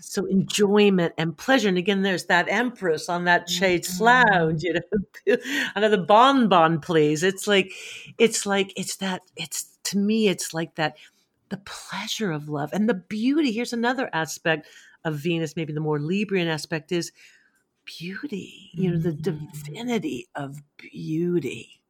so 0.00 0.26
enjoyment 0.26 1.14
and 1.18 1.36
pleasure. 1.36 1.68
And 1.68 1.78
again, 1.78 2.02
there's 2.02 2.26
that 2.26 2.46
empress 2.48 3.08
on 3.08 3.24
that 3.24 3.48
chaise 3.48 4.00
lounge, 4.00 4.62
you 4.62 4.74
know, 4.74 5.36
another 5.74 5.98
bonbon, 5.98 6.80
please. 6.80 7.22
It's 7.22 7.46
like, 7.46 7.72
it's 8.18 8.46
like, 8.46 8.72
it's 8.76 8.96
that, 8.96 9.22
it's 9.36 9.76
to 9.84 9.98
me, 9.98 10.28
it's 10.28 10.54
like 10.54 10.74
that, 10.76 10.96
the 11.48 11.58
pleasure 11.58 12.32
of 12.32 12.48
love 12.48 12.70
and 12.72 12.88
the 12.88 12.94
beauty. 12.94 13.52
Here's 13.52 13.72
another 13.72 14.10
aspect 14.12 14.66
of 15.04 15.14
Venus, 15.14 15.56
maybe 15.56 15.72
the 15.72 15.80
more 15.80 15.98
Librian 15.98 16.46
aspect 16.46 16.90
is 16.90 17.12
beauty, 17.84 18.70
you 18.74 18.90
know, 18.90 18.98
the 18.98 19.12
mm-hmm. 19.12 19.46
divinity 19.62 20.28
of 20.34 20.60
beauty 20.76 21.80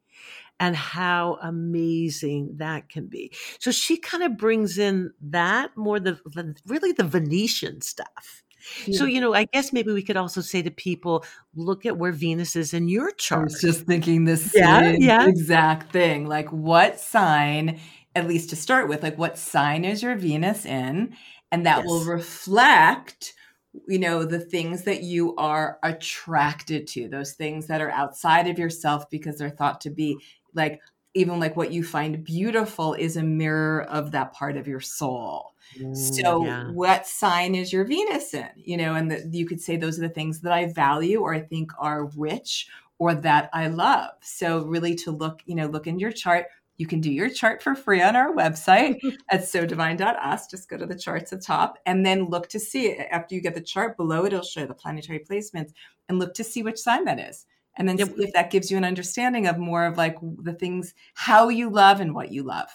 and 0.59 0.75
how 0.75 1.39
amazing 1.43 2.57
that 2.57 2.89
can 2.89 3.07
be. 3.07 3.33
So 3.59 3.71
she 3.71 3.99
kind 3.99 4.23
of 4.23 4.37
brings 4.37 4.79
in 4.79 5.13
that 5.21 5.77
more 5.77 6.01
the, 6.01 6.19
the 6.27 6.55
really 6.67 6.93
the 6.93 7.05
Venetian 7.05 7.81
stuff. 7.81 8.43
So, 8.93 9.05
you 9.05 9.21
know, 9.21 9.33
I 9.33 9.45
guess 9.45 9.73
maybe 9.73 9.93
we 9.93 10.03
could 10.03 10.17
also 10.17 10.41
say 10.41 10.61
to 10.63 10.73
people, 10.73 11.25
look 11.55 11.87
at 11.87 11.99
where 11.99 12.11
Venus 12.11 12.57
is 12.57 12.75
in 12.75 12.89
your 12.89 13.13
chart. 13.13 13.43
I 13.43 13.45
was 13.45 13.61
just 13.61 13.87
thinking 13.87 14.25
this 14.25 14.53
yeah, 14.57 14.93
yeah. 14.99 15.29
exact 15.29 15.93
thing. 15.93 16.27
Like, 16.27 16.49
what 16.51 16.99
sign, 16.99 17.79
at 18.17 18.27
least 18.27 18.51
to 18.51 18.57
start 18.57 18.89
with, 18.89 19.05
like, 19.05 19.19
what 19.19 19.39
sign 19.39 19.85
is 19.85 20.03
your 20.03 20.17
Venus 20.17 20.67
in? 20.67 21.15
And 21.53 21.65
that 21.65 21.79
yes. 21.79 21.87
will 21.87 22.05
reflect 22.05 23.35
you 23.87 23.99
know 23.99 24.25
the 24.25 24.41
things 24.41 24.85
that 24.85 25.03
you 25.03 25.35
are 25.37 25.79
attracted 25.83 26.87
to 26.87 27.09
those 27.09 27.33
things 27.33 27.67
that 27.67 27.81
are 27.81 27.91
outside 27.91 28.49
of 28.49 28.59
yourself 28.59 29.09
because 29.11 29.37
they're 29.37 29.51
thought 29.51 29.81
to 29.83 29.91
be 29.91 30.19
like 30.57 30.81
even 31.15 31.41
like 31.41 31.57
what 31.57 31.73
you 31.73 31.83
find 31.83 32.23
beautiful 32.25 32.93
is 32.93 33.17
a 33.17 33.23
mirror 33.23 33.85
of 33.85 34.11
that 34.11 34.33
part 34.33 34.57
of 34.57 34.69
your 34.69 34.81
soul 34.81 35.55
so 35.93 36.45
yeah. 36.45 36.71
what 36.71 37.07
sign 37.07 37.55
is 37.55 37.73
your 37.73 37.85
venus 37.85 38.35
in 38.35 38.49
you 38.57 38.77
know 38.77 38.95
and 38.95 39.11
the, 39.11 39.29
you 39.33 39.47
could 39.47 39.61
say 39.61 39.77
those 39.77 39.99
are 39.99 40.03
the 40.03 40.15
things 40.15 40.41
that 40.41 40.53
i 40.53 40.67
value 40.73 41.21
or 41.21 41.35
i 41.35 41.41
think 41.41 41.71
are 41.79 42.07
rich 42.17 42.69
or 42.99 43.15
that 43.15 43.51
i 43.53 43.67
love 43.67 44.11
so 44.21 44.65
really 44.65 44.95
to 44.95 45.11
look 45.11 45.43
you 45.47 45.55
know 45.55 45.67
look 45.67 45.87
in 45.87 45.99
your 45.99 46.13
chart 46.13 46.47
you 46.79 46.87
can 46.87 47.01
do 47.01 47.11
your 47.11 47.31
chart 47.31 47.63
for 47.63 47.75
free 47.75 48.03
on 48.03 48.17
our 48.17 48.35
website 48.35 49.01
at 49.31 49.43
sodivine.us. 49.43 50.47
Just 50.47 50.69
go 50.69 50.77
to 50.77 50.87
the 50.87 50.95
charts 50.95 51.33
at 51.33 51.41
the 51.41 51.45
top 51.45 51.79
and 51.87 52.05
then 52.05 52.29
look 52.29 52.49
to 52.51 52.61
see 52.61 52.89
it. 52.89 53.09
After 53.11 53.35
you 53.35 53.41
get 53.41 53.55
the 53.55 53.61
chart 53.61 53.97
below 53.97 54.25
it'll 54.27 54.43
show 54.43 54.67
the 54.67 54.75
planetary 54.75 55.21
placements 55.21 55.73
and 56.09 56.19
look 56.19 56.35
to 56.35 56.45
see 56.45 56.63
which 56.63 56.79
sign 56.79 57.05
that 57.07 57.19
is. 57.19 57.47
And 57.77 57.89
then 57.89 57.99
yep. 57.99 58.15
if 58.17 58.33
that 58.33 58.51
gives 58.51 58.71
you 58.71 58.77
an 58.77 58.85
understanding 58.85 59.47
of 59.47 59.59
more 59.59 59.85
of 59.85 59.97
like 59.97 60.17
the 60.21 60.55
things, 60.55 60.95
how 61.15 61.49
you 61.49 61.71
love 61.71 62.01
and 62.01 62.15
what 62.15 62.33
you 62.33 62.43
love. 62.43 62.69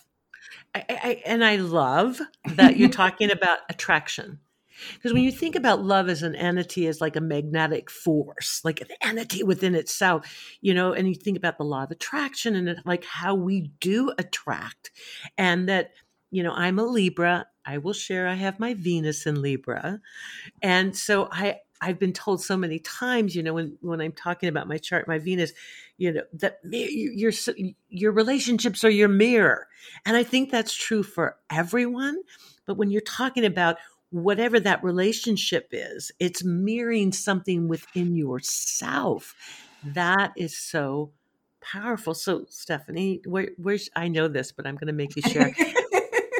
I, 0.75 0.85
I, 0.89 1.21
and 1.25 1.43
I 1.43 1.55
love 1.57 2.19
that 2.45 2.77
you're 2.77 2.89
talking 3.03 3.31
about 3.31 3.59
attraction. 3.69 4.39
Because 4.93 5.13
when 5.13 5.23
you 5.23 5.31
think 5.31 5.55
about 5.55 5.83
love 5.83 6.09
as 6.09 6.23
an 6.23 6.35
entity, 6.35 6.87
as 6.87 7.01
like 7.01 7.15
a 7.15 7.21
magnetic 7.21 7.89
force, 7.91 8.61
like 8.63 8.81
an 8.81 8.87
entity 9.01 9.43
within 9.43 9.75
itself, 9.75 10.57
you 10.61 10.73
know, 10.73 10.93
and 10.93 11.07
you 11.07 11.15
think 11.15 11.37
about 11.37 11.57
the 11.57 11.63
law 11.63 11.83
of 11.83 11.91
attraction 11.91 12.55
and 12.55 12.81
like 12.85 13.03
how 13.03 13.35
we 13.35 13.71
do 13.79 14.11
attract, 14.17 14.91
and 15.37 15.69
that, 15.69 15.91
you 16.31 16.43
know, 16.43 16.53
I'm 16.53 16.79
a 16.79 16.83
Libra. 16.83 17.45
I 17.65 17.77
will 17.77 17.93
share 17.93 18.27
I 18.27 18.33
have 18.33 18.59
my 18.59 18.73
Venus 18.73 19.27
in 19.27 19.41
Libra. 19.41 19.99
And 20.63 20.97
so 20.97 21.29
I 21.31 21.59
I've 21.81 21.99
been 21.99 22.13
told 22.13 22.43
so 22.43 22.55
many 22.55 22.79
times, 22.79 23.35
you 23.35 23.43
know, 23.43 23.55
when 23.55 23.77
when 23.81 24.01
I'm 24.01 24.11
talking 24.11 24.49
about 24.49 24.67
my 24.67 24.77
chart, 24.77 25.07
my 25.07 25.19
Venus, 25.19 25.51
you 25.97 26.13
know, 26.13 26.21
that 26.33 26.59
your 26.63 27.31
your 27.89 28.11
relationships 28.11 28.83
are 28.83 28.89
your 28.89 29.09
mirror, 29.09 29.67
and 30.05 30.15
I 30.15 30.23
think 30.23 30.51
that's 30.51 30.73
true 30.73 31.03
for 31.03 31.37
everyone. 31.49 32.17
But 32.65 32.77
when 32.77 32.91
you're 32.91 33.01
talking 33.01 33.45
about 33.45 33.77
whatever 34.11 34.59
that 34.59 34.83
relationship 34.83 35.69
is, 35.71 36.11
it's 36.19 36.43
mirroring 36.43 37.11
something 37.11 37.67
within 37.67 38.15
yourself. 38.15 39.35
That 39.83 40.33
is 40.37 40.57
so 40.57 41.11
powerful. 41.61 42.13
So, 42.13 42.45
Stephanie, 42.49 43.21
where, 43.25 43.49
where's 43.57 43.89
I 43.95 44.09
know 44.09 44.27
this, 44.27 44.51
but 44.51 44.67
I'm 44.67 44.75
going 44.75 44.87
to 44.87 44.93
make 44.93 45.15
you 45.15 45.21
share. 45.23 45.53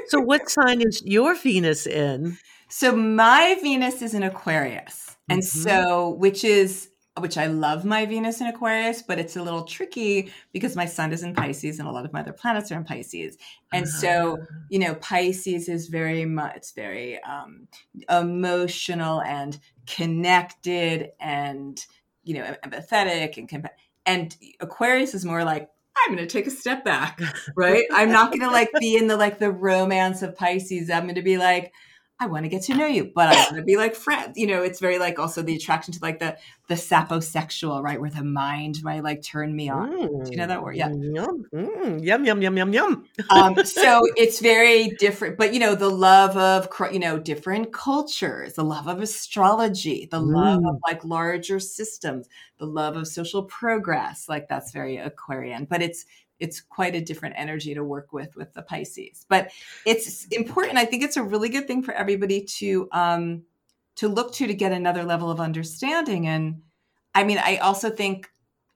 so, 0.08 0.20
what 0.22 0.50
sign 0.50 0.82
is 0.82 1.02
your 1.04 1.36
Venus 1.36 1.88
in? 1.88 2.38
So, 2.70 2.96
my 2.96 3.58
Venus 3.62 4.02
is 4.02 4.14
in 4.14 4.24
Aquarius, 4.24 5.18
and 5.32 5.42
mm-hmm. 5.42 5.60
so 5.62 6.10
which 6.10 6.44
is 6.44 6.92
which 7.20 7.38
I 7.38 7.48
love 7.48 7.84
my 7.84 8.06
Venus 8.06 8.40
in 8.40 8.48
Aquarius, 8.48 9.02
but 9.02 9.20
it's 9.20 9.36
a 9.36 9.44
little 9.44 9.64
tricky 9.64 10.32
because 10.54 10.78
my 10.78 10.86
sun 10.86 11.12
is 11.12 11.24
in 11.24 11.34
Pisces 11.34 11.78
and 11.78 11.88
a 11.88 11.92
lot 11.92 12.06
of 12.06 12.14
my 12.14 12.22
other 12.22 12.32
planets 12.32 12.72
are 12.72 12.78
in 12.78 12.86
Pisces. 12.86 13.38
And 13.74 13.86
uh-huh. 13.86 14.00
so, 14.00 14.38
you 14.70 14.80
know, 14.80 14.96
Pisces 14.96 15.68
is 15.68 15.88
very 15.88 16.24
much, 16.24 16.56
it's 16.56 16.72
very 16.72 17.22
um, 17.24 17.68
emotional 18.10 19.22
and 19.22 19.60
connected 19.88 21.12
and, 21.20 21.86
you 22.24 22.36
know, 22.36 22.56
empathetic 22.64 23.36
and, 23.36 23.50
comp- 23.50 23.76
and 24.06 24.36
Aquarius 24.62 25.14
is 25.14 25.26
more 25.26 25.44
like, 25.44 25.70
I'm 25.98 26.16
going 26.16 26.26
to 26.26 26.32
take 26.32 26.48
a 26.48 26.52
step 26.52 26.86
back, 26.86 27.20
right? 27.58 27.84
I'm 27.92 28.10
not 28.10 28.30
going 28.32 28.42
to 28.42 28.50
like 28.50 28.70
be 28.80 28.96
in 28.96 29.08
the 29.08 29.18
like 29.18 29.40
the 29.40 29.52
romance 29.52 30.22
of 30.22 30.38
Pisces. 30.38 30.90
I'm 30.90 31.04
going 31.04 31.16
to 31.16 31.22
be 31.22 31.38
like, 31.38 31.74
I 32.22 32.28
want 32.28 32.46
to 32.46 32.50
get 32.50 32.62
to 32.64 32.76
know 32.76 32.86
you, 32.86 33.12
but 33.16 33.30
I 33.30 33.36
want 33.36 33.56
to 33.56 33.64
be 33.64 33.78
like 33.78 33.96
friends. 33.96 34.38
You 34.38 34.46
know, 34.46 34.62
it's 34.62 34.80
very 34.80 35.00
like 35.00 35.18
also 35.18 35.42
the 35.42 35.56
attraction 35.56 35.92
to 35.96 36.00
like 36.04 36.20
the 36.20 36.38
the 36.68 36.76
sapiosexual, 36.76 37.82
right? 37.82 38.00
Where 38.00 38.12
the 38.12 38.24
mind 38.24 38.84
might 38.84 39.04
like 39.04 39.24
turn 39.24 39.56
me 39.56 39.70
on. 39.70 39.92
Mm, 39.92 40.26
Do 40.26 40.32
you 40.32 40.38
know 40.38 40.46
that 40.46 40.62
word? 40.62 40.76
Yeah. 40.76 40.90
Yum, 40.90 41.46
mm, 41.52 42.06
yum, 42.06 42.24
yum, 42.24 42.42
yum, 42.44 42.58
yum, 42.58 42.74
yum. 42.74 43.06
um, 43.32 43.56
so 43.66 44.02
it's 44.16 44.40
very 44.40 44.90
different, 45.00 45.40
but 45.40 45.52
you 45.52 45.60
know, 45.60 45.74
the 45.74 45.90
love 45.90 46.38
of 46.38 46.70
you 46.94 47.00
know 47.00 47.18
different 47.18 47.74
cultures, 47.74 48.54
the 48.54 48.64
love 48.64 48.86
of 48.86 49.02
astrology, 49.02 50.08
the 50.12 50.22
mm. 50.22 50.36
love 50.36 50.60
of 50.60 50.76
mm. 50.76 50.80
like 50.88 51.04
larger 51.04 51.60
systems, 51.60 52.30
the 52.60 52.68
love 52.68 52.98
of 52.98 53.08
social 53.08 53.42
progress. 53.46 54.30
Like 54.30 54.48
that's 54.48 54.72
very 54.72 54.98
Aquarian, 54.98 55.66
but 55.66 55.82
it's 55.82 56.06
it's 56.42 56.60
quite 56.60 56.96
a 56.96 57.02
different 57.02 57.36
energy 57.38 57.74
to 57.74 57.84
work 57.84 58.12
with 58.12 58.36
with 58.36 58.54
the 58.54 58.64
Pisces. 58.64 59.26
But 59.30 59.52
it's 59.86 60.26
important. 60.28 60.78
I 60.78 60.86
think 60.86 61.04
it's 61.04 61.18
a 61.18 61.24
really 61.24 61.50
good 61.50 61.68
thing 61.68 61.84
for 61.84 61.94
everybody 61.94 62.42
to 62.58 62.90
um, 62.92 63.44
to 63.96 64.10
look 64.10 64.34
to 64.34 64.48
to 64.48 64.54
get 64.54 64.72
another 64.72 65.04
level 65.04 65.32
of 65.32 65.40
understanding. 65.40 66.28
And 66.28 66.64
I 67.16 67.24
mean, 67.24 67.38
I 67.38 67.58
also 67.58 67.90
think 67.90 68.30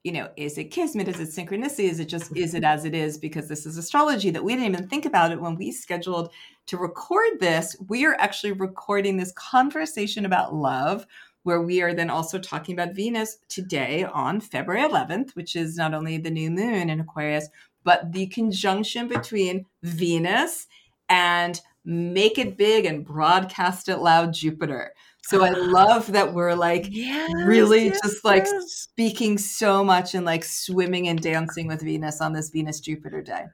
you 0.06 0.12
know, 0.12 0.30
is 0.36 0.56
it 0.56 0.70
kismet? 0.70 1.08
Is 1.08 1.18
it 1.18 1.30
synchronicity? 1.30 1.90
Is 1.90 1.98
it 1.98 2.04
just 2.04 2.34
is 2.36 2.54
it 2.54 2.62
as 2.62 2.84
it 2.84 2.94
is? 2.94 3.18
Because 3.18 3.48
this 3.48 3.66
is 3.66 3.76
astrology 3.76 4.30
that 4.30 4.44
we 4.44 4.54
didn't 4.54 4.72
even 4.72 4.88
think 4.88 5.04
about 5.04 5.32
it 5.32 5.40
when 5.40 5.56
we 5.56 5.72
scheduled 5.72 6.30
to 6.66 6.76
record 6.76 7.40
this. 7.40 7.74
We 7.88 8.06
are 8.06 8.14
actually 8.20 8.52
recording 8.52 9.16
this 9.16 9.32
conversation 9.32 10.24
about 10.24 10.54
love 10.54 11.08
where 11.46 11.62
we 11.62 11.80
are 11.80 11.94
then 11.94 12.10
also 12.10 12.40
talking 12.40 12.74
about 12.74 12.94
Venus 12.94 13.38
today 13.48 14.02
on 14.02 14.40
February 14.40 14.82
11th, 14.82 15.30
which 15.36 15.54
is 15.54 15.76
not 15.76 15.94
only 15.94 16.18
the 16.18 16.28
new 16.28 16.50
moon 16.50 16.90
in 16.90 16.98
Aquarius, 16.98 17.48
but 17.84 18.12
the 18.12 18.26
conjunction 18.26 19.06
between 19.06 19.64
Venus 19.84 20.66
and 21.08 21.60
make 21.84 22.36
it 22.36 22.56
big 22.58 22.84
and 22.84 23.06
broadcast 23.06 23.88
it 23.88 23.98
loud 23.98 24.34
Jupiter. 24.34 24.92
So 25.22 25.44
I 25.44 25.50
love 25.50 26.10
that 26.10 26.34
we're 26.34 26.54
like 26.54 26.88
yes, 26.90 27.30
really 27.44 27.86
yes, 27.86 28.00
just 28.02 28.24
like 28.24 28.44
yes. 28.44 28.72
speaking 28.72 29.38
so 29.38 29.84
much 29.84 30.16
and 30.16 30.26
like 30.26 30.44
swimming 30.44 31.06
and 31.06 31.22
dancing 31.22 31.68
with 31.68 31.80
Venus 31.80 32.20
on 32.20 32.32
this 32.32 32.50
Venus 32.50 32.80
Jupiter 32.80 33.22
day. 33.22 33.44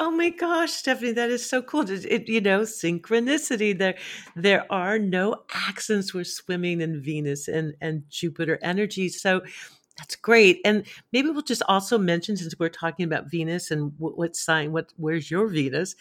Oh 0.00 0.10
my 0.12 0.30
gosh, 0.30 0.72
Stephanie, 0.72 1.12
that 1.12 1.30
is 1.30 1.44
so 1.44 1.60
cool. 1.62 1.88
It, 1.90 2.04
it, 2.06 2.28
you 2.28 2.40
know, 2.40 2.60
synchronicity. 2.60 3.76
There, 3.76 3.96
there 4.36 4.64
are 4.70 4.98
no 4.98 5.42
accents. 5.52 6.14
We're 6.14 6.24
swimming 6.24 6.80
in 6.80 7.00
Venus 7.02 7.48
and 7.48 7.74
and 7.80 8.04
Jupiter 8.08 8.58
energy. 8.62 9.08
So 9.08 9.42
that's 9.96 10.14
great. 10.14 10.60
And 10.64 10.86
maybe 11.12 11.30
we'll 11.30 11.42
just 11.42 11.62
also 11.68 11.98
mention, 11.98 12.36
since 12.36 12.54
we're 12.60 12.68
talking 12.68 13.04
about 13.04 13.28
Venus 13.28 13.72
and 13.72 13.92
what, 13.98 14.16
what 14.16 14.36
sign, 14.36 14.70
what 14.70 14.92
where's 14.96 15.30
your 15.30 15.48
Venus, 15.48 15.96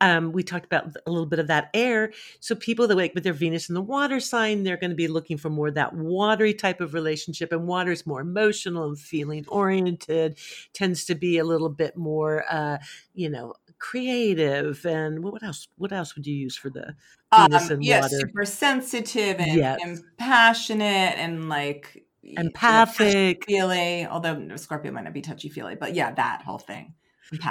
um, 0.00 0.32
we 0.32 0.42
talked 0.42 0.64
about 0.64 0.96
a 1.06 1.10
little 1.10 1.26
bit 1.26 1.38
of 1.38 1.46
that 1.48 1.70
air. 1.74 2.12
So 2.40 2.54
people 2.54 2.88
that 2.88 2.96
like 2.96 3.14
with 3.14 3.24
their 3.24 3.32
Venus 3.32 3.68
in 3.68 3.74
the 3.74 3.82
water 3.82 4.20
sign, 4.20 4.64
they're 4.64 4.76
going 4.76 4.90
to 4.90 4.96
be 4.96 5.08
looking 5.08 5.36
for 5.36 5.50
more 5.50 5.70
that 5.70 5.94
watery 5.94 6.54
type 6.54 6.80
of 6.80 6.94
relationship. 6.94 7.52
And 7.52 7.66
water 7.66 7.92
is 7.92 8.06
more 8.06 8.20
emotional 8.20 8.88
and 8.88 8.98
feeling 8.98 9.44
oriented, 9.48 10.38
tends 10.72 11.04
to 11.06 11.14
be 11.14 11.38
a 11.38 11.44
little 11.44 11.68
bit 11.68 11.96
more, 11.96 12.44
uh, 12.50 12.78
you 13.14 13.28
know, 13.28 13.54
creative. 13.78 14.84
And 14.86 15.22
what 15.22 15.42
else? 15.42 15.68
What 15.76 15.92
else 15.92 16.14
would 16.14 16.26
you 16.26 16.34
use 16.34 16.56
for 16.56 16.70
the 16.70 16.94
Venus 17.34 17.70
um, 17.70 17.82
yes, 17.82 18.04
water? 18.04 18.16
super 18.20 18.44
sensitive 18.44 19.38
and, 19.38 19.54
yes. 19.54 19.80
and 19.82 20.02
passionate 20.16 21.18
and 21.18 21.48
like 21.48 22.04
empathic 22.22 23.46
feeling 23.46 24.06
although 24.06 24.54
scorpio 24.56 24.92
might 24.92 25.04
not 25.04 25.14
be 25.14 25.22
touchy 25.22 25.48
feely 25.48 25.74
but 25.74 25.94
yeah 25.94 26.12
that 26.12 26.42
whole 26.42 26.58
thing 26.58 26.92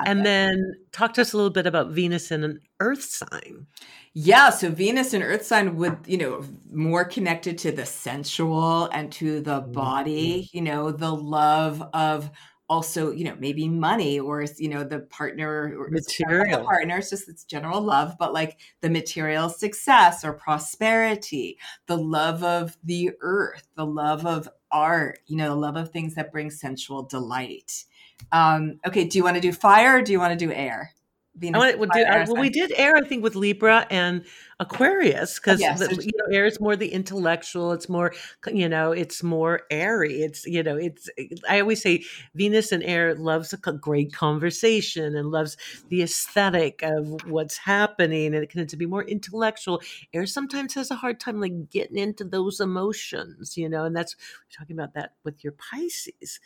and 0.06 0.26
then 0.26 0.74
talk 0.92 1.14
to 1.14 1.22
us 1.22 1.34
a 1.34 1.38
little 1.38 1.50
bit 1.50 1.68
about 1.68 1.90
Venus 1.90 2.32
and 2.32 2.44
an 2.44 2.60
earth 2.80 3.04
sign. 3.04 3.68
Yeah, 4.14 4.50
so 4.50 4.70
Venus 4.70 5.14
and 5.14 5.24
earth 5.24 5.46
sign 5.46 5.76
would, 5.78 6.00
you 6.06 6.18
know, 6.18 6.44
more 6.72 7.06
connected 7.06 7.58
to 7.60 7.72
the 7.72 7.86
sensual 7.86 8.86
and 8.88 9.12
to 9.14 9.42
the 9.42 9.62
body, 9.62 10.44
mm-hmm. 10.44 10.58
you 10.58 10.64
know, 10.64 10.92
the 10.92 11.14
love 11.14 11.88
of 11.94 12.32
also, 12.70 13.12
you 13.12 13.24
know, 13.24 13.36
maybe 13.40 13.68
money 13.68 14.20
or 14.20 14.46
you 14.58 14.70
know, 14.70 14.84
the 14.84 15.00
partner 15.00 15.76
or 15.78 15.90
material 15.90 16.64
partner, 16.64 16.98
it's 16.98 17.10
just 17.10 17.28
it's 17.28 17.44
general 17.44 17.82
love, 17.82 18.16
but 18.20 18.32
like 18.32 18.60
the 18.82 18.90
material 18.90 19.50
success 19.50 20.24
or 20.24 20.34
prosperity, 20.34 21.58
the 21.88 21.98
love 21.98 22.44
of 22.44 22.78
the 22.84 23.12
earth, 23.22 23.68
the 23.76 23.86
love 23.86 24.26
of 24.26 24.48
art, 24.72 25.20
you 25.26 25.36
know, 25.36 25.50
the 25.50 25.56
love 25.56 25.78
of 25.78 25.92
things 25.92 26.14
that 26.16 26.32
bring 26.32 26.52
sensual 26.52 27.04
delight. 27.04 27.86
Um, 28.32 28.80
okay, 28.86 29.06
do 29.06 29.18
you 29.18 29.24
want 29.24 29.36
to 29.36 29.42
do 29.42 29.52
fire 29.52 29.98
or 29.98 30.02
do 30.02 30.12
you 30.12 30.20
want 30.20 30.38
to 30.38 30.46
do 30.46 30.52
air? 30.52 30.94
Venus. 31.40 31.56
I 31.56 31.66
want, 31.66 31.80
we'll, 31.80 31.90
do, 31.94 32.04
I, 32.04 32.26
well, 32.26 32.42
we 32.42 32.50
did 32.50 32.74
air, 32.76 32.96
I 32.96 33.02
think, 33.02 33.24
with 33.24 33.36
Libra 33.36 33.88
and 33.90 34.26
Aquarius 34.60 35.40
because 35.40 35.62
yes, 35.62 35.80
you 35.80 36.12
know, 36.18 36.36
air 36.36 36.46
is 36.46 36.60
more 36.60 36.76
the 36.76 36.90
intellectual. 36.90 37.72
It's 37.72 37.88
more, 37.88 38.14
you 38.52 38.68
know, 38.68 38.92
it's 38.92 39.24
more 39.24 39.62
airy. 39.72 40.22
It's 40.22 40.46
you 40.46 40.62
know, 40.64 40.76
it's. 40.76 41.10
I 41.48 41.62
always 41.62 41.82
say 41.82 42.04
Venus 42.36 42.74
and 42.74 42.84
air 42.84 43.16
loves 43.16 43.54
a 43.54 43.58
great 43.58 44.12
conversation 44.12 45.16
and 45.16 45.32
loves 45.32 45.56
the 45.88 46.02
aesthetic 46.02 46.82
of 46.84 47.26
what's 47.26 47.58
happening, 47.58 48.36
and 48.36 48.44
it 48.44 48.50
can 48.50 48.68
to 48.68 48.78
be 48.78 48.86
more 48.86 49.04
intellectual. 49.04 49.82
Air 50.14 50.26
sometimes 50.26 50.74
has 50.74 50.92
a 50.92 50.96
hard 50.96 51.22
time 51.22 51.40
like 51.40 51.70
getting 51.70 51.98
into 51.98 52.26
those 52.26 52.60
emotions, 52.60 53.56
you 53.56 53.70
know, 53.70 53.86
and 53.86 53.96
that's 53.96 54.16
we're 54.18 54.60
talking 54.60 54.78
about 54.78 54.94
that 54.96 55.14
with 55.24 55.42
your 55.44 55.54
Pisces. 55.54 56.42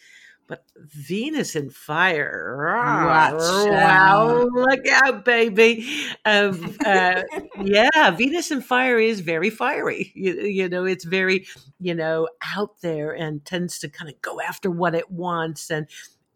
But 0.47 0.65
Venus 0.77 1.55
in 1.55 1.69
fire. 1.69 2.57
wow, 3.69 4.47
look 4.51 4.87
out, 4.87 5.25
baby. 5.25 5.87
Um, 6.25 6.75
uh, 6.85 7.23
yeah, 7.63 8.11
Venus 8.11 8.51
in 8.51 8.61
fire 8.61 8.99
is 8.99 9.21
very 9.21 9.49
fiery. 9.49 10.11
You, 10.15 10.33
you, 10.41 10.69
know, 10.69 10.85
it's 10.85 11.05
very, 11.05 11.47
you 11.79 11.95
know, 11.95 12.27
out 12.55 12.81
there 12.81 13.11
and 13.11 13.43
tends 13.45 13.79
to 13.79 13.89
kind 13.89 14.09
of 14.09 14.21
go 14.21 14.41
after 14.41 14.69
what 14.69 14.95
it 14.95 15.09
wants 15.09 15.69
and 15.69 15.87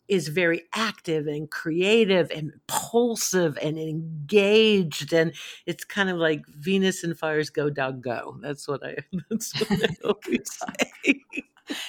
is 0.07 0.29
very 0.29 0.63
active 0.73 1.27
and 1.27 1.49
creative 1.51 2.31
and 2.31 2.53
impulsive 2.53 3.57
and 3.61 3.77
engaged 3.77 5.11
and 5.11 5.33
it's 5.65 5.83
kind 5.83 6.09
of 6.09 6.17
like 6.17 6.45
venus 6.47 7.03
and 7.03 7.17
fires 7.17 7.49
go 7.49 7.69
dog 7.69 8.01
go 8.01 8.37
that's 8.41 8.67
what 8.67 8.85
i 8.85 8.95
that's 9.29 9.59
what 9.59 9.83
i 9.83 9.95
always 10.05 10.59
say 11.03 11.43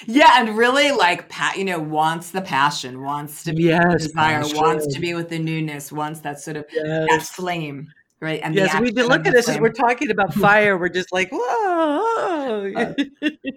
yeah, 0.05 0.39
and 0.39 0.57
really 0.57 0.91
like 0.91 1.29
Pat, 1.29 1.57
you 1.57 1.65
know, 1.65 1.79
wants 1.79 2.31
the 2.31 2.41
passion, 2.41 3.01
wants 3.01 3.43
to 3.43 3.53
be 3.53 3.63
yes, 3.63 4.07
desire, 4.07 4.43
wants 4.53 4.93
to 4.93 4.99
be 4.99 5.13
with 5.13 5.29
the 5.29 5.39
newness, 5.39 5.91
wants 5.91 6.19
that 6.21 6.39
sort 6.39 6.57
of 6.57 6.65
yes. 6.71 7.07
that 7.09 7.23
flame, 7.23 7.91
right? 8.19 8.39
And 8.43 8.55
yes, 8.55 8.79
we 8.79 8.91
look 8.91 9.25
at 9.25 9.33
this 9.33 9.45
flame. 9.45 9.57
as 9.57 9.61
we're 9.61 9.69
talking 9.69 10.11
about 10.11 10.33
fire. 10.45 10.77
We're 10.77 10.89
just 10.89 11.11
like, 11.11 11.29
whoa. 11.31 12.71
Uh, 12.75 12.93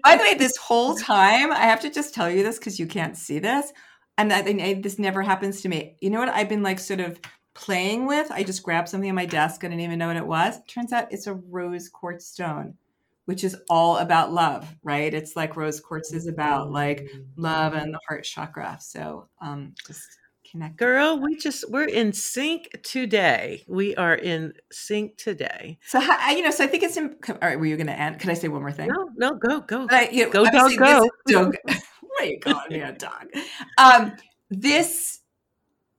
by 0.03 0.15
the 0.17 0.23
way, 0.23 0.33
this 0.37 0.57
whole 0.57 0.95
time, 0.95 1.51
I 1.51 1.61
have 1.61 1.81
to 1.81 1.89
just 1.89 2.13
tell 2.13 2.29
you 2.29 2.43
this 2.43 2.57
because 2.57 2.79
you 2.79 2.87
can't 2.87 3.17
see 3.17 3.39
this, 3.39 3.71
and 4.17 4.31
I 4.31 4.41
think 4.41 4.83
this 4.83 4.99
never 4.99 5.21
happens 5.21 5.61
to 5.61 5.69
me. 5.69 5.97
You 6.01 6.09
know 6.09 6.19
what? 6.19 6.29
I've 6.29 6.49
been 6.49 6.63
like 6.63 6.79
sort 6.79 6.99
of 6.99 7.19
playing 7.53 8.07
with. 8.07 8.31
I 8.31 8.43
just 8.43 8.63
grabbed 8.63 8.89
something 8.89 9.09
on 9.09 9.15
my 9.15 9.25
desk. 9.25 9.63
I 9.63 9.67
didn't 9.67 9.81
even 9.81 9.99
know 9.99 10.07
what 10.07 10.17
it 10.17 10.25
was. 10.25 10.59
Turns 10.67 10.91
out 10.91 11.11
it's 11.11 11.27
a 11.27 11.33
rose 11.33 11.89
quartz 11.89 12.25
stone 12.25 12.75
which 13.25 13.43
is 13.43 13.55
all 13.69 13.97
about 13.97 14.33
love, 14.33 14.75
right? 14.83 15.13
It's 15.13 15.35
like 15.35 15.55
rose 15.55 15.79
quartz 15.79 16.13
is 16.13 16.27
about 16.27 16.71
like 16.71 17.07
love 17.37 17.73
and 17.73 17.93
the 17.93 17.99
heart 18.07 18.23
chakra. 18.23 18.77
So 18.81 19.27
um, 19.41 19.73
just 19.87 20.03
connect. 20.49 20.77
Girl, 20.77 21.19
we 21.19 21.35
just 21.35 21.69
we're 21.69 21.87
in 21.87 22.13
sync 22.13 22.69
today. 22.83 23.63
We 23.67 23.95
are 23.95 24.15
in 24.15 24.53
sync 24.71 25.17
today. 25.17 25.79
So 25.87 25.99
you 25.99 26.41
know, 26.41 26.51
so 26.51 26.63
I 26.63 26.67
think 26.67 26.83
it's. 26.83 26.97
In, 26.97 27.15
all 27.29 27.37
right, 27.41 27.59
were 27.59 27.65
you 27.65 27.77
going 27.77 27.87
to 27.87 27.99
end? 27.99 28.19
Could 28.19 28.29
I 28.29 28.35
say 28.35 28.47
one 28.47 28.61
more 28.61 28.71
thing? 28.71 28.89
No, 28.89 29.09
no, 29.15 29.35
go, 29.35 29.61
go, 29.61 29.87
I, 29.89 30.09
you 30.11 30.25
know, 30.25 30.31
go, 30.31 30.45
dog, 30.45 30.71
go. 30.77 31.09
Dog. 31.27 31.55
Why 31.65 31.77
are 32.19 32.25
you 32.25 32.39
calling 32.39 32.67
me 32.69 32.83
dog? 32.97 33.27
Um, 33.77 34.13
this 34.49 35.19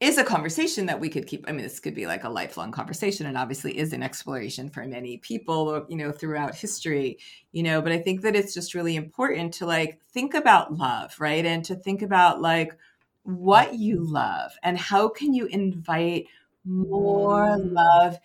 is 0.05 0.19
a 0.19 0.25
conversation 0.25 0.87
that 0.87 1.01
we 1.01 1.09
could 1.09 1.27
keep. 1.27 1.45
I 1.49 1.53
mean, 1.53 1.62
this 1.62 1.81
could 1.81 1.95
be 1.95 2.07
like 2.07 2.25
a 2.25 2.29
lifelong 2.29 2.71
conversation, 2.71 3.27
and 3.27 3.38
obviously 3.38 3.77
is 3.77 3.93
an 3.93 4.03
exploration 4.03 4.69
for 4.69 4.85
many 4.87 5.17
people, 5.17 5.87
you 5.88 5.97
know, 5.97 6.12
throughout 6.12 6.55
history, 6.55 7.19
you 7.53 7.62
know. 7.62 7.81
But 7.81 7.93
I 7.93 7.99
think 7.99 8.21
that 8.23 8.37
it's 8.37 8.53
just 8.53 8.75
really 8.75 8.97
important 8.97 9.55
to 9.55 9.67
like 9.67 9.99
think 10.12 10.35
about 10.35 10.75
love, 10.75 11.19
right? 11.19 11.45
And 11.45 11.64
to 11.64 11.75
think 11.75 12.03
about 12.03 12.40
like 12.43 12.77
what 13.23 13.75
you 13.75 14.05
love 14.05 14.53
and 14.62 14.79
how 14.79 15.09
can 15.09 15.33
you 15.33 15.47
invite 15.47 16.27
more 16.64 17.57
mm. 17.57 17.73
love 17.73 18.19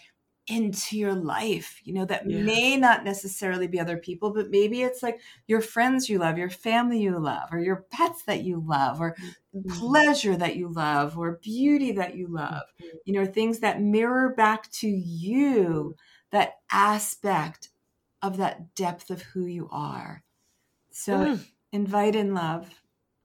into 0.49 0.97
your 0.97 1.13
life, 1.13 1.79
you 1.83 1.93
know, 1.93 2.05
that 2.05 2.29
yeah. 2.29 2.41
may 2.41 2.75
not 2.75 3.05
necessarily 3.05 3.67
be 3.67 3.79
other 3.79 3.97
people, 3.97 4.33
but 4.33 4.49
maybe 4.49 4.81
it's 4.81 5.03
like 5.03 5.21
your 5.47 5.61
friends 5.61 6.09
you 6.09 6.17
love, 6.17 6.37
your 6.37 6.49
family 6.49 6.99
you 6.99 7.17
love, 7.19 7.49
or 7.51 7.59
your 7.59 7.85
pets 7.91 8.23
that 8.23 8.43
you 8.43 8.63
love, 8.65 8.99
or 8.99 9.15
mm-hmm. 9.55 9.69
pleasure 9.79 10.35
that 10.35 10.55
you 10.55 10.67
love, 10.67 11.17
or 11.17 11.39
beauty 11.43 11.91
that 11.91 12.15
you 12.15 12.27
love, 12.27 12.63
mm-hmm. 12.81 12.97
you 13.05 13.13
know, 13.13 13.25
things 13.25 13.59
that 13.59 13.81
mirror 13.81 14.29
back 14.29 14.69
to 14.71 14.87
you 14.87 15.95
that 16.31 16.55
aspect 16.71 17.69
of 18.21 18.37
that 18.37 18.75
depth 18.75 19.09
of 19.09 19.21
who 19.21 19.45
you 19.45 19.69
are. 19.71 20.23
So 20.91 21.13
mm. 21.13 21.45
invite 21.71 22.15
in 22.15 22.33
love, 22.33 22.69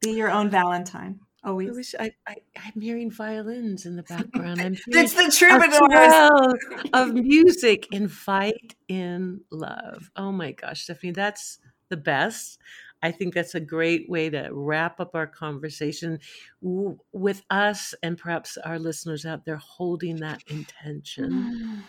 be 0.00 0.12
your 0.12 0.30
own 0.30 0.50
Valentine. 0.50 1.20
Always. 1.44 1.68
I 1.68 1.72
wish 1.72 1.94
I, 1.98 2.12
I 2.26 2.36
am 2.74 2.80
hearing 2.80 3.10
violins 3.10 3.84
in 3.84 3.96
the 3.96 4.02
background. 4.02 4.60
I'm 4.62 4.76
it's 4.88 5.12
the 5.12 5.30
troubadours 5.30 6.88
of 6.92 7.14
music 7.14 7.88
fight 8.10 8.74
in 8.88 9.42
love. 9.50 10.10
Oh 10.16 10.32
my 10.32 10.52
gosh, 10.52 10.84
Stephanie, 10.84 11.12
that's 11.12 11.58
the 11.90 11.96
best. 11.96 12.58
I 13.02 13.12
think 13.12 13.34
that's 13.34 13.54
a 13.54 13.60
great 13.60 14.08
way 14.08 14.30
to 14.30 14.48
wrap 14.50 14.98
up 14.98 15.14
our 15.14 15.26
conversation 15.26 16.20
w- 16.62 16.98
with 17.12 17.42
us 17.50 17.94
and 18.02 18.16
perhaps 18.16 18.56
our 18.56 18.78
listeners 18.78 19.26
out 19.26 19.44
there 19.44 19.58
holding 19.58 20.16
that 20.20 20.42
intention. 20.48 21.30
Mm 21.30 21.82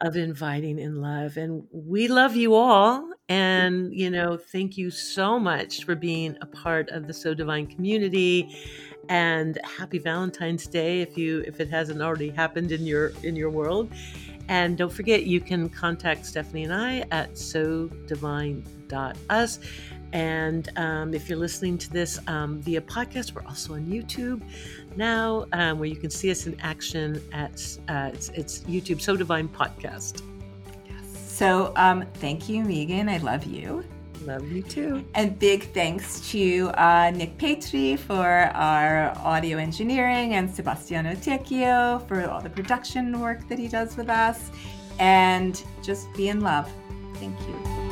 of 0.00 0.16
inviting 0.16 0.78
in 0.78 1.00
love. 1.00 1.36
And 1.36 1.66
we 1.72 2.08
love 2.08 2.36
you 2.36 2.54
all. 2.54 3.10
And, 3.28 3.94
you 3.94 4.10
know, 4.10 4.36
thank 4.36 4.76
you 4.76 4.90
so 4.90 5.38
much 5.38 5.84
for 5.84 5.94
being 5.94 6.36
a 6.42 6.46
part 6.46 6.90
of 6.90 7.06
the 7.06 7.14
So 7.14 7.32
Divine 7.34 7.66
community. 7.66 8.54
And 9.08 9.58
happy 9.64 9.98
Valentine's 9.98 10.66
Day 10.66 11.02
if 11.02 11.16
you 11.18 11.44
if 11.46 11.60
it 11.60 11.68
hasn't 11.68 12.00
already 12.00 12.30
happened 12.30 12.72
in 12.72 12.86
your 12.86 13.12
in 13.22 13.36
your 13.36 13.50
world. 13.50 13.92
And 14.48 14.76
don't 14.76 14.92
forget 14.92 15.24
you 15.24 15.40
can 15.40 15.68
contact 15.68 16.26
Stephanie 16.26 16.64
and 16.64 16.74
I 16.74 17.04
at 17.10 17.36
so 17.38 17.88
divine.us. 18.06 19.58
And 20.12 20.70
um, 20.76 21.12
if 21.12 21.28
you're 21.28 21.38
listening 21.38 21.76
to 21.78 21.90
this 21.90 22.20
um, 22.28 22.60
via 22.60 22.80
podcast, 22.80 23.34
we're 23.34 23.44
also 23.46 23.74
on 23.74 23.84
YouTube 23.86 24.42
now, 24.96 25.46
um, 25.52 25.80
where 25.80 25.88
you 25.88 25.96
can 25.96 26.10
see 26.10 26.30
us 26.30 26.46
in 26.46 26.58
action 26.60 27.20
at 27.32 27.60
uh, 27.88 28.10
it's, 28.12 28.28
it's, 28.28 28.60
YouTube 28.60 29.00
So 29.00 29.16
Divine 29.16 29.48
Podcast. 29.48 30.22
So 31.34 31.72
um, 31.74 32.04
thank 32.14 32.48
you, 32.48 32.62
Megan. 32.62 33.08
I 33.08 33.16
love 33.16 33.44
you. 33.44 33.84
Love 34.22 34.46
you 34.52 34.62
too. 34.62 35.04
And 35.14 35.36
big 35.36 35.72
thanks 35.72 36.30
to 36.30 36.70
uh, 36.74 37.10
Nick 37.10 37.36
Petri 37.38 37.96
for 37.96 38.24
our 38.54 39.12
audio 39.18 39.58
engineering 39.58 40.34
and 40.34 40.48
Sebastiano 40.48 41.14
Tecchio 41.14 42.06
for 42.06 42.30
all 42.30 42.40
the 42.40 42.50
production 42.50 43.20
work 43.20 43.48
that 43.48 43.58
he 43.58 43.66
does 43.66 43.96
with 43.96 44.08
us. 44.08 44.52
And 45.00 45.60
just 45.82 46.06
be 46.14 46.28
in 46.28 46.40
love. 46.40 46.70
Thank 47.14 47.36
you. 47.40 47.83